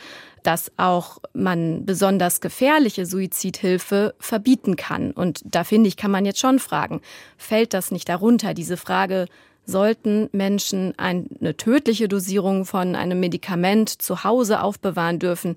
dass 0.44 0.70
auch 0.76 1.18
man 1.32 1.84
besonders 1.84 2.40
gefährliche 2.40 3.06
Suizidhilfe 3.06 4.14
verbieten 4.20 4.76
kann. 4.76 5.10
Und 5.10 5.40
da 5.44 5.64
finde 5.64 5.88
ich, 5.88 5.96
kann 5.96 6.10
man 6.10 6.26
jetzt 6.26 6.38
schon 6.38 6.60
fragen, 6.60 7.00
fällt 7.36 7.74
das 7.74 7.90
nicht 7.90 8.08
darunter, 8.08 8.54
diese 8.54 8.76
Frage, 8.76 9.26
sollten 9.66 10.28
Menschen 10.32 10.92
eine 10.98 11.56
tödliche 11.56 12.06
Dosierung 12.06 12.66
von 12.66 12.94
einem 12.94 13.18
Medikament 13.18 13.88
zu 13.88 14.22
Hause 14.22 14.62
aufbewahren 14.62 15.18
dürfen? 15.18 15.56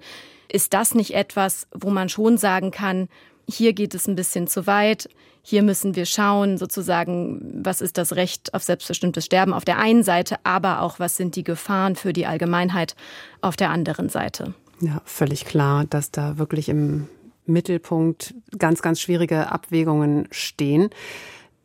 Ist 0.50 0.73
das 0.73 0.95
nicht 0.95 1.13
etwas, 1.13 1.67
wo 1.73 1.89
man 1.89 2.08
schon 2.08 2.38
sagen 2.38 2.71
kann, 2.71 3.10
hier 3.50 3.73
geht 3.73 3.93
es 3.93 4.08
ein 4.08 4.15
bisschen 4.15 4.47
zu 4.47 4.67
weit, 4.67 5.10
hier 5.41 5.63
müssen 5.63 5.95
wir 5.95 6.06
schauen, 6.06 6.58
sozusagen, 6.58 7.62
was 7.63 7.80
ist 7.80 7.97
das 7.97 8.15
Recht 8.15 8.54
auf 8.54 8.63
selbstbestimmtes 8.63 9.26
Sterben 9.26 9.54
auf 9.54 9.63
der 9.63 9.80
einen 9.80 10.04
Seite, 10.04 10.38
aber 10.43 10.82
auch, 10.82 11.00
was 11.00 11.15
sind 11.15 11.36
die 11.36 11.45
Gefahren 11.45 11.95
für 11.95 12.12
die 12.12 12.26
Allgemeinheit 12.26 12.95
auf 13.41 13.56
der 13.56 13.69
anderen 13.69 14.10
Seite. 14.10 14.54
Ja, 14.80 15.02
völlig 15.06 15.46
klar, 15.46 15.86
dass 15.86 16.12
da 16.12 16.38
wirklich 16.38 16.70
im 16.70 17.08
Mittelpunkt 17.46 18.36
ganz, 18.58 18.82
ganz 18.82 19.00
schwierige 19.00 19.52
Abwägungen 19.52 20.28
stehen. 20.32 20.90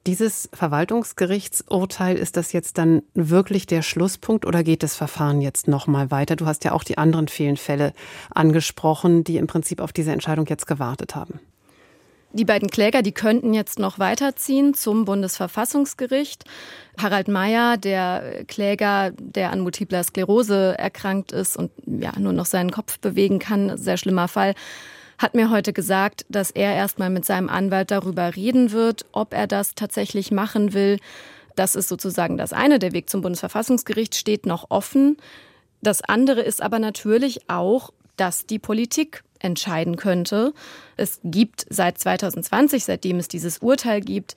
Dieses 0.07 0.49
Verwaltungsgerichtsurteil, 0.53 2.17
ist 2.17 2.37
das 2.37 2.53
jetzt 2.53 2.79
dann 2.79 3.03
wirklich 3.15 3.67
der 3.67 3.83
Schlusspunkt 3.83 4.45
oder 4.45 4.65
geht 4.65 4.83
das 4.83 4.97
Verfahren 4.97 5.41
jetzt 5.41 5.69
noch 5.69 5.87
mal 5.87 6.11
weiter? 6.11 6.35
Du 6.35 6.47
hast 6.47 6.65
ja 6.65 6.73
auch 6.73 6.83
die 6.83 6.99
anderen 6.99 7.29
vielen 7.29 7.57
Fälle 7.57 7.93
angesprochen, 8.31 9.23
die 9.23 9.37
im 9.37 9.47
Prinzip 9.47 9.81
auf 9.81 9.93
diese 9.93 10.11
Entscheidung 10.11 10.47
jetzt 10.47 10.67
gewartet 10.67 11.15
haben. 11.15 11.39
Die 12.35 12.47
beiden 12.47 12.71
Kläger, 12.71 13.03
die 13.03 13.13
könnten 13.13 13.53
jetzt 13.53 13.79
noch 13.79 13.99
weiterziehen 13.99 14.73
zum 14.73 15.05
Bundesverfassungsgericht. 15.05 16.45
Harald 16.97 17.29
Mayer, 17.29 17.77
der 17.77 18.45
Kläger, 18.47 19.13
der 19.19 19.53
an 19.53 19.61
multipler 19.61 20.03
Sklerose 20.03 20.79
erkrankt 20.79 21.33
ist 21.33 21.59
und 21.59 21.71
ja 21.87 22.13
nur 22.19 22.33
noch 22.33 22.47
seinen 22.47 22.71
Kopf 22.71 22.99
bewegen 23.01 23.39
kann, 23.39 23.77
sehr 23.77 23.99
schlimmer 23.99 24.29
Fall, 24.29 24.55
hat 25.19 25.35
mir 25.35 25.51
heute 25.51 25.75
gesagt, 25.75 26.25
dass 26.31 26.51
er 26.51 26.75
erstmal 26.75 27.11
mit 27.11 27.27
seinem 27.27 27.51
Anwalt 27.51 27.91
darüber 27.91 28.35
reden 28.35 28.73
wird, 28.73 29.05
ob 29.13 29.35
er 29.35 29.47
das 29.47 29.75
tatsächlich 29.75 30.31
machen 30.31 30.73
will. 30.73 30.99
Das 31.55 31.75
ist 31.75 31.89
sozusagen 31.89 32.39
das 32.39 32.55
eine. 32.55 32.79
Der 32.79 32.93
Weg 32.93 33.11
zum 33.11 33.21
Bundesverfassungsgericht 33.21 34.15
steht 34.15 34.47
noch 34.47 34.71
offen. 34.71 35.19
Das 35.83 36.03
andere 36.03 36.41
ist 36.41 36.63
aber 36.63 36.79
natürlich 36.79 37.51
auch, 37.51 37.91
dass 38.17 38.47
die 38.47 38.59
Politik 38.59 39.23
entscheiden 39.43 39.97
könnte. 39.97 40.53
Es 40.97 41.21
gibt 41.25 41.67
seit 41.69 41.99
2020, 41.99 42.85
seitdem 42.85 43.19
es 43.19 43.29
dieses 43.29 43.59
Urteil 43.59 44.01
gibt, 44.01 44.35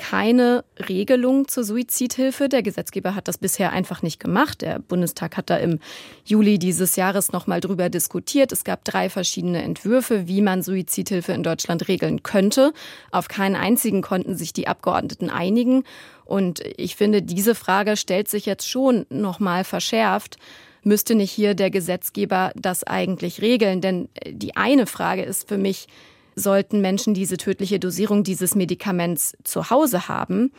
keine 0.00 0.64
Regelung 0.88 1.46
zur 1.46 1.62
Suizidhilfe. 1.62 2.48
Der 2.48 2.62
Gesetzgeber 2.62 3.14
hat 3.14 3.28
das 3.28 3.36
bisher 3.36 3.70
einfach 3.70 4.00
nicht 4.00 4.18
gemacht. 4.18 4.62
Der 4.62 4.78
Bundestag 4.78 5.36
hat 5.36 5.50
da 5.50 5.58
im 5.58 5.78
Juli 6.24 6.58
dieses 6.58 6.96
Jahres 6.96 7.32
noch 7.32 7.46
mal 7.46 7.60
drüber 7.60 7.90
diskutiert. 7.90 8.50
Es 8.50 8.64
gab 8.64 8.82
drei 8.86 9.10
verschiedene 9.10 9.62
Entwürfe, 9.62 10.26
wie 10.26 10.40
man 10.40 10.62
Suizidhilfe 10.62 11.32
in 11.32 11.42
Deutschland 11.42 11.86
regeln 11.86 12.22
könnte. 12.22 12.72
Auf 13.10 13.28
keinen 13.28 13.56
einzigen 13.56 14.00
konnten 14.00 14.36
sich 14.36 14.54
die 14.54 14.68
Abgeordneten 14.68 15.28
einigen. 15.28 15.84
Und 16.24 16.60
ich 16.78 16.96
finde, 16.96 17.20
diese 17.20 17.54
Frage 17.54 17.98
stellt 17.98 18.28
sich 18.28 18.46
jetzt 18.46 18.66
schon 18.66 19.04
noch 19.10 19.38
mal 19.38 19.64
verschärft. 19.64 20.38
Müsste 20.82 21.14
nicht 21.14 21.30
hier 21.30 21.54
der 21.54 21.70
Gesetzgeber 21.70 22.52
das 22.54 22.84
eigentlich 22.84 23.42
regeln? 23.42 23.80
Denn 23.80 24.08
die 24.26 24.56
eine 24.56 24.86
Frage 24.86 25.22
ist 25.22 25.48
für 25.48 25.58
mich, 25.58 25.88
sollten 26.34 26.80
Menschen 26.80 27.14
diese 27.14 27.36
tödliche 27.36 27.78
Dosierung 27.78 28.22
dieses 28.22 28.54
Medikaments 28.54 29.36
zu 29.44 29.70
Hause 29.70 30.08
haben. 30.08 30.52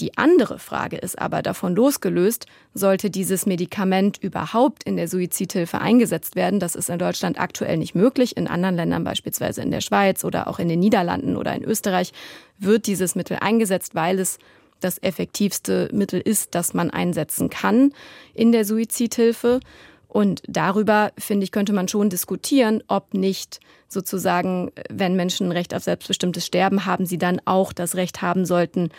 Die 0.00 0.16
andere 0.16 0.60
Frage 0.60 0.96
ist 0.96 1.18
aber 1.18 1.42
davon 1.42 1.74
losgelöst, 1.74 2.46
sollte 2.72 3.10
dieses 3.10 3.46
Medikament 3.46 4.16
überhaupt 4.18 4.84
in 4.84 4.96
der 4.96 5.08
Suizidhilfe 5.08 5.80
eingesetzt 5.80 6.36
werden. 6.36 6.60
Das 6.60 6.76
ist 6.76 6.88
in 6.88 7.00
Deutschland 7.00 7.40
aktuell 7.40 7.76
nicht 7.76 7.96
möglich. 7.96 8.36
In 8.36 8.46
anderen 8.46 8.76
Ländern, 8.76 9.02
beispielsweise 9.02 9.60
in 9.60 9.72
der 9.72 9.80
Schweiz 9.80 10.24
oder 10.24 10.46
auch 10.46 10.60
in 10.60 10.68
den 10.68 10.78
Niederlanden 10.78 11.36
oder 11.36 11.52
in 11.54 11.64
Österreich, 11.64 12.12
wird 12.58 12.86
dieses 12.86 13.16
Mittel 13.16 13.38
eingesetzt, 13.40 13.96
weil 13.96 14.20
es 14.20 14.38
das 14.80 15.02
effektivste 15.02 15.88
Mittel 15.92 16.20
ist, 16.20 16.54
das 16.54 16.74
man 16.74 16.90
einsetzen 16.90 17.50
kann 17.50 17.92
in 18.34 18.52
der 18.52 18.64
Suizidhilfe. 18.64 19.60
Und 20.08 20.42
darüber, 20.46 21.12
finde 21.18 21.44
ich, 21.44 21.52
könnte 21.52 21.72
man 21.72 21.86
schon 21.86 22.08
diskutieren, 22.08 22.82
ob 22.88 23.14
nicht 23.14 23.60
sozusagen, 23.88 24.70
wenn 24.90 25.16
Menschen 25.16 25.48
ein 25.48 25.52
Recht 25.52 25.74
auf 25.74 25.82
selbstbestimmtes 25.82 26.46
Sterben 26.46 26.86
haben, 26.86 27.06
sie 27.06 27.18
dann 27.18 27.40
auch 27.44 27.72
das 27.72 27.94
Recht 27.94 28.22
haben 28.22 28.46
sollten, 28.46 28.90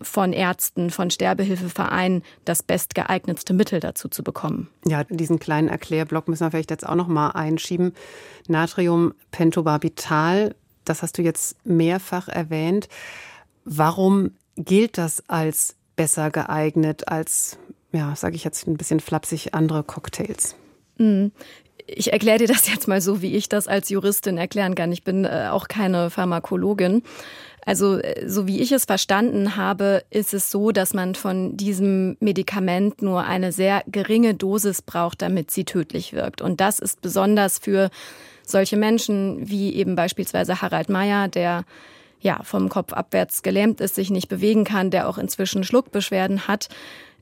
von 0.00 0.32
Ärzten, 0.32 0.90
von 0.90 1.10
Sterbehilfevereinen 1.10 2.22
das 2.44 2.62
bestgeeignetste 2.62 3.54
Mittel 3.54 3.80
dazu 3.80 4.08
zu 4.08 4.22
bekommen. 4.22 4.68
Ja, 4.84 5.04
diesen 5.04 5.38
kleinen 5.38 5.68
Erklärblock 5.68 6.28
müssen 6.28 6.44
wir 6.44 6.50
vielleicht 6.50 6.70
jetzt 6.70 6.86
auch 6.86 6.96
noch 6.96 7.08
mal 7.08 7.30
einschieben. 7.30 7.94
Natriumpentobarbital, 8.48 10.54
das 10.84 11.02
hast 11.02 11.18
du 11.18 11.22
jetzt 11.22 11.56
mehrfach 11.64 12.28
erwähnt. 12.28 12.88
Warum 13.64 14.32
gilt 14.56 14.98
das 14.98 15.22
als 15.28 15.76
besser 15.96 16.30
geeignet 16.30 17.08
als 17.08 17.58
ja, 17.92 18.14
sage 18.14 18.36
ich 18.36 18.44
jetzt 18.44 18.66
ein 18.66 18.76
bisschen 18.76 19.00
flapsig, 19.00 19.54
andere 19.54 19.82
Cocktails? 19.82 20.54
Mhm. 20.98 21.32
Ich 21.86 22.12
erkläre 22.12 22.38
dir 22.38 22.48
das 22.48 22.68
jetzt 22.68 22.88
mal 22.88 23.00
so, 23.00 23.22
wie 23.22 23.36
ich 23.36 23.48
das 23.48 23.68
als 23.68 23.88
Juristin 23.88 24.38
erklären 24.38 24.74
kann. 24.74 24.92
Ich 24.92 25.04
bin 25.04 25.24
äh, 25.24 25.48
auch 25.50 25.68
keine 25.68 26.10
Pharmakologin. 26.10 27.02
Also, 27.64 27.98
äh, 27.98 28.28
so 28.28 28.46
wie 28.46 28.60
ich 28.60 28.72
es 28.72 28.86
verstanden 28.86 29.56
habe, 29.56 30.02
ist 30.10 30.34
es 30.34 30.50
so, 30.50 30.72
dass 30.72 30.94
man 30.94 31.14
von 31.14 31.56
diesem 31.56 32.16
Medikament 32.20 33.02
nur 33.02 33.24
eine 33.24 33.52
sehr 33.52 33.82
geringe 33.86 34.34
Dosis 34.34 34.82
braucht, 34.82 35.22
damit 35.22 35.50
sie 35.50 35.64
tödlich 35.64 36.12
wirkt. 36.12 36.42
Und 36.42 36.60
das 36.60 36.80
ist 36.80 37.00
besonders 37.02 37.58
für 37.58 37.90
solche 38.44 38.76
Menschen 38.76 39.48
wie 39.48 39.74
eben 39.74 39.94
beispielsweise 39.96 40.60
Harald 40.62 40.88
Meyer, 40.88 41.28
der 41.28 41.64
ja 42.20 42.40
vom 42.42 42.68
Kopf 42.68 42.92
abwärts 42.92 43.42
gelähmt 43.42 43.80
ist, 43.80 43.94
sich 43.94 44.10
nicht 44.10 44.28
bewegen 44.28 44.64
kann, 44.64 44.90
der 44.90 45.08
auch 45.08 45.18
inzwischen 45.18 45.64
Schluckbeschwerden 45.64 46.48
hat, 46.48 46.68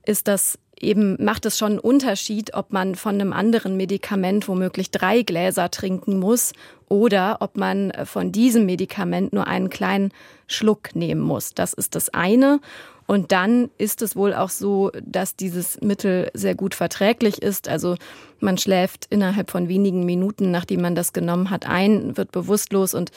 ist 0.05 0.29
das 0.29 0.59
eben 0.81 1.23
macht 1.23 1.47
es 1.47 1.59
schon 1.59 1.73
einen 1.73 1.79
Unterschied, 1.79 2.55
ob 2.55 2.73
man 2.73 2.95
von 2.95 3.15
einem 3.15 3.33
anderen 3.33 3.77
Medikament 3.77 4.49
womöglich 4.49 4.91
drei 4.91 5.23
Gläser 5.23 5.71
trinken 5.71 6.19
muss 6.19 6.53
oder 6.89 7.39
ob 7.41 7.57
man 7.57 7.93
von 8.05 8.33
diesem 8.33 8.67
Medikament 8.67 9.33
nur 9.33 9.47
einen 9.47 9.71
kleinen 9.71 10.13
Schluck 10.47 10.95
nehmen 10.95 11.23
muss. 11.23 11.55
Das 11.55 11.73
ist 11.73 11.95
das 11.95 12.11
eine. 12.11 12.61
Und 13.07 13.33
dann 13.33 13.71
ist 13.77 14.01
es 14.01 14.17
wohl 14.17 14.33
auch 14.33 14.49
so, 14.49 14.91
dass 15.03 15.37
dieses 15.37 15.81
Mittel 15.83 16.31
sehr 16.33 16.55
gut 16.55 16.75
verträglich 16.75 17.43
ist. 17.43 17.69
Also 17.69 17.97
man 18.41 18.57
schläft 18.57 19.07
innerhalb 19.11 19.51
von 19.51 19.69
wenigen 19.69 20.07
Minuten, 20.07 20.51
nachdem 20.51 20.81
man 20.81 20.95
das 20.95 21.13
genommen 21.13 21.51
hat, 21.51 21.69
ein, 21.69 22.17
wird 22.17 22.33
bewusstlos 22.33 22.95
und 22.95 23.11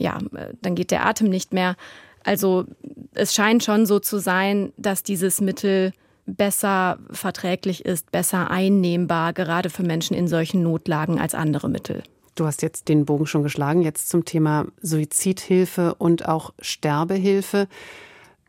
ja, 0.00 0.18
dann 0.62 0.74
geht 0.74 0.90
der 0.90 1.06
Atem 1.06 1.28
nicht 1.28 1.52
mehr. 1.52 1.76
Also 2.24 2.64
es 3.14 3.34
scheint 3.34 3.62
schon 3.62 3.86
so 3.86 3.98
zu 3.98 4.18
sein, 4.18 4.72
dass 4.76 5.02
dieses 5.02 5.40
Mittel 5.40 5.92
besser 6.26 6.98
verträglich 7.10 7.84
ist, 7.84 8.10
besser 8.10 8.50
einnehmbar, 8.50 9.32
gerade 9.32 9.70
für 9.70 9.82
Menschen 9.82 10.16
in 10.16 10.28
solchen 10.28 10.62
Notlagen 10.62 11.20
als 11.20 11.34
andere 11.34 11.68
Mittel. 11.68 12.02
Du 12.34 12.46
hast 12.46 12.62
jetzt 12.62 12.88
den 12.88 13.04
Bogen 13.04 13.26
schon 13.26 13.42
geschlagen, 13.42 13.82
jetzt 13.82 14.08
zum 14.08 14.24
Thema 14.24 14.66
Suizidhilfe 14.80 15.94
und 15.96 16.26
auch 16.28 16.54
Sterbehilfe. 16.60 17.68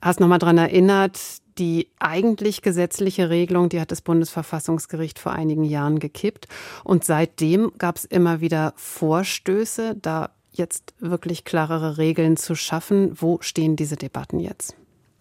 Hast 0.01 0.19
nochmal 0.19 0.39
daran 0.39 0.57
erinnert, 0.57 1.19
die 1.57 1.89
eigentlich 1.99 2.61
gesetzliche 2.61 3.29
Regelung, 3.29 3.69
die 3.69 3.81
hat 3.81 3.91
das 3.91 4.01
Bundesverfassungsgericht 4.01 5.19
vor 5.19 5.33
einigen 5.33 5.63
Jahren 5.63 5.99
gekippt. 5.99 6.47
Und 6.83 7.03
seitdem 7.03 7.71
gab 7.77 7.97
es 7.97 8.05
immer 8.05 8.39
wieder 8.41 8.73
Vorstöße, 8.77 9.95
da 10.01 10.29
jetzt 10.51 10.93
wirklich 10.99 11.45
klarere 11.45 11.97
Regeln 11.97 12.37
zu 12.37 12.55
schaffen. 12.55 13.11
Wo 13.19 13.39
stehen 13.41 13.75
diese 13.75 13.95
Debatten 13.95 14.39
jetzt? 14.39 14.75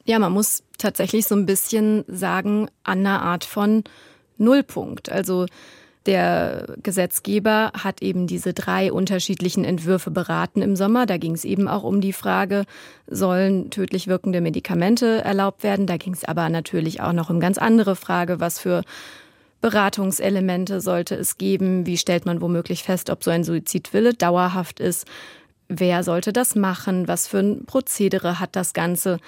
Ja, 0.04 0.18
man 0.18 0.32
muss 0.32 0.62
tatsächlich 0.78 1.26
so 1.26 1.34
ein 1.34 1.46
bisschen 1.46 2.04
sagen, 2.08 2.68
an 2.82 3.00
einer 3.00 3.22
Art 3.22 3.44
von 3.44 3.84
Nullpunkt. 4.38 5.10
Also 5.10 5.46
der 6.06 6.76
Gesetzgeber 6.82 7.72
hat 7.74 8.00
eben 8.00 8.26
diese 8.26 8.54
drei 8.54 8.90
unterschiedlichen 8.90 9.64
Entwürfe 9.64 10.10
beraten 10.10 10.62
im 10.62 10.74
Sommer. 10.74 11.04
Da 11.04 11.18
ging 11.18 11.34
es 11.34 11.44
eben 11.44 11.68
auch 11.68 11.82
um 11.82 12.00
die 12.00 12.14
Frage, 12.14 12.64
sollen 13.06 13.70
tödlich 13.70 14.06
wirkende 14.06 14.40
Medikamente 14.40 15.22
erlaubt 15.22 15.62
werden? 15.62 15.86
Da 15.86 15.98
ging 15.98 16.14
es 16.14 16.24
aber 16.24 16.48
natürlich 16.48 17.02
auch 17.02 17.12
noch 17.12 17.28
um 17.28 17.38
ganz 17.38 17.58
andere 17.58 17.96
Frage, 17.96 18.40
was 18.40 18.58
für 18.58 18.82
Beratungselemente 19.60 20.80
sollte 20.80 21.14
es 21.14 21.36
geben? 21.38 21.86
Wie 21.86 21.98
stellt 21.98 22.26
man 22.26 22.40
womöglich 22.40 22.82
fest, 22.82 23.10
ob 23.10 23.22
so 23.22 23.30
ein 23.30 23.44
Suizidwille 23.44 24.14
dauerhaft 24.14 24.80
ist? 24.80 25.06
Wer 25.68 26.02
sollte 26.02 26.32
das 26.32 26.54
machen? 26.54 27.08
Was 27.08 27.28
für 27.28 27.38
ein 27.38 27.64
Prozedere 27.66 28.40
hat 28.40 28.56
das 28.56 28.72
Ganze? 28.72 29.18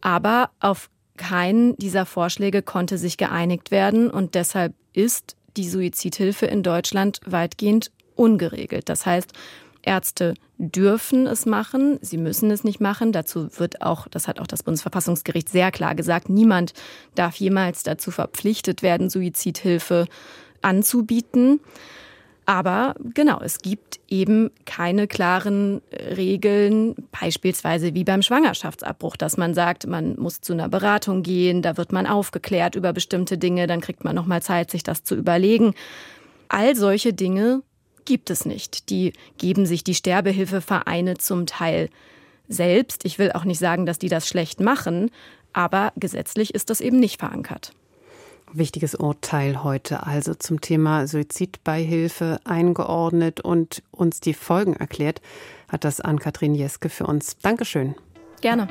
Aber 0.00 0.50
auf 0.60 0.90
keinen 1.16 1.76
dieser 1.76 2.06
Vorschläge 2.06 2.62
konnte 2.62 2.98
sich 2.98 3.16
geeinigt 3.16 3.70
werden 3.70 4.10
und 4.10 4.34
deshalb 4.34 4.74
ist 4.92 5.36
die 5.56 5.68
Suizidhilfe 5.68 6.46
in 6.46 6.62
Deutschland 6.62 7.20
weitgehend 7.26 7.90
ungeregelt. 8.14 8.88
Das 8.88 9.06
heißt, 9.06 9.32
Ärzte 9.82 10.34
dürfen 10.58 11.26
es 11.26 11.46
machen, 11.46 11.98
sie 12.02 12.18
müssen 12.18 12.50
es 12.50 12.64
nicht 12.64 12.80
machen. 12.80 13.12
Dazu 13.12 13.48
wird 13.58 13.82
auch, 13.82 14.08
das 14.08 14.28
hat 14.28 14.40
auch 14.40 14.46
das 14.46 14.62
Bundesverfassungsgericht 14.62 15.48
sehr 15.48 15.70
klar 15.70 15.94
gesagt, 15.94 16.28
niemand 16.28 16.72
darf 17.14 17.36
jemals 17.36 17.82
dazu 17.84 18.10
verpflichtet 18.10 18.82
werden, 18.82 19.08
Suizidhilfe 19.08 20.06
anzubieten. 20.62 21.60
Aber 22.48 22.94
genau, 23.12 23.40
es 23.42 23.58
gibt 23.58 24.00
eben 24.08 24.50
keine 24.64 25.06
klaren 25.06 25.82
Regeln, 25.92 26.94
beispielsweise 27.20 27.92
wie 27.92 28.04
beim 28.04 28.22
Schwangerschaftsabbruch, 28.22 29.16
dass 29.16 29.36
man 29.36 29.52
sagt, 29.52 29.86
man 29.86 30.18
muss 30.18 30.40
zu 30.40 30.54
einer 30.54 30.70
Beratung 30.70 31.22
gehen, 31.22 31.60
da 31.60 31.76
wird 31.76 31.92
man 31.92 32.06
aufgeklärt 32.06 32.74
über 32.74 32.94
bestimmte 32.94 33.36
Dinge, 33.36 33.66
dann 33.66 33.82
kriegt 33.82 34.02
man 34.02 34.16
noch 34.16 34.24
mal 34.24 34.40
Zeit, 34.40 34.70
sich 34.70 34.82
das 34.82 35.04
zu 35.04 35.14
überlegen. 35.14 35.74
All 36.48 36.74
solche 36.74 37.12
Dinge 37.12 37.62
gibt 38.08 38.30
es 38.30 38.46
nicht. 38.46 38.88
Die 38.88 39.12
geben 39.36 39.66
sich 39.66 39.84
die 39.84 39.94
Sterbehilfevereine 39.94 41.18
zum 41.18 41.44
Teil 41.44 41.90
selbst. 42.48 43.04
Ich 43.04 43.18
will 43.18 43.32
auch 43.32 43.44
nicht 43.44 43.58
sagen, 43.58 43.84
dass 43.84 43.98
die 43.98 44.08
das 44.08 44.26
schlecht 44.26 44.60
machen, 44.60 45.10
aber 45.52 45.92
gesetzlich 45.94 46.54
ist 46.54 46.70
das 46.70 46.80
eben 46.80 46.98
nicht 46.98 47.20
verankert. 47.20 47.72
Wichtiges 48.50 48.94
Urteil 48.94 49.62
heute 49.62 50.06
also 50.06 50.34
zum 50.34 50.62
Thema 50.62 51.06
Suizidbeihilfe 51.06 52.40
eingeordnet 52.44 53.40
und 53.42 53.82
uns 53.90 54.20
die 54.20 54.32
Folgen 54.32 54.72
erklärt, 54.72 55.20
hat 55.68 55.84
das 55.84 56.00
Ann-Kathrin 56.00 56.54
Jeske 56.54 56.88
für 56.88 57.06
uns. 57.06 57.36
Dankeschön. 57.42 57.94
Gerne. 58.40 58.68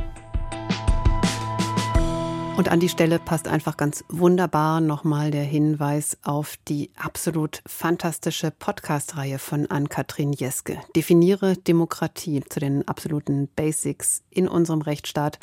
Und 2.58 2.70
an 2.70 2.80
die 2.80 2.90
Stelle 2.90 3.20
passt 3.20 3.48
einfach 3.48 3.78
ganz 3.78 4.04
wunderbar 4.10 4.82
nochmal 4.82 5.30
der 5.30 5.44
Hinweis 5.44 6.18
auf 6.24 6.58
die 6.68 6.90
absolut 6.98 7.62
fantastische 7.68 8.50
Podcast-Reihe 8.50 9.38
von 9.38 9.68
Ann-Kathrin 9.68 10.34
Jeske. 10.34 10.80
Definiere 10.96 11.56
Demokratie 11.56 12.42
zu 12.50 12.60
den 12.60 12.88
absoluten 12.88 13.48
Basics 13.56 14.24
in 14.32 14.48
unserem 14.48 14.82
Rechtsstaat. 14.82 15.38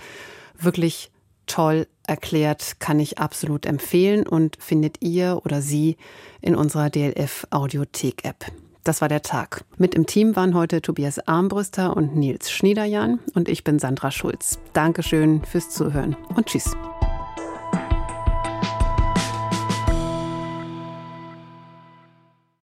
Wirklich 0.59 1.13
toll 1.47 1.87
erklärt, 2.05 2.81
kann 2.81 2.99
ich 2.99 3.19
absolut 3.19 3.65
empfehlen 3.65 4.27
und 4.27 4.57
findet 4.61 5.01
ihr 5.01 5.41
oder 5.45 5.63
sie 5.63 5.97
in 6.41 6.57
unserer 6.57 6.91
DLF 6.91 7.47
Audiothek 7.51 8.25
App. 8.25 8.45
Das 8.85 9.01
war 9.01 9.09
der 9.09 9.23
Tag. 9.23 9.65
Mit 9.79 9.95
im 9.95 10.05
Team 10.05 10.37
waren 10.37 10.55
heute 10.55 10.83
Tobias 10.83 11.19
Armbrüster 11.27 11.97
und 11.97 12.15
Nils 12.17 12.51
Schniederjan 12.51 13.19
und 13.35 13.49
ich 13.49 13.65
bin 13.65 13.79
Sandra 13.79 14.11
Schulz. 14.11 14.59
Dankeschön 14.75 15.43
fürs 15.43 15.71
Zuhören 15.71 16.17
und 16.37 16.47
tschüss. 16.47 16.77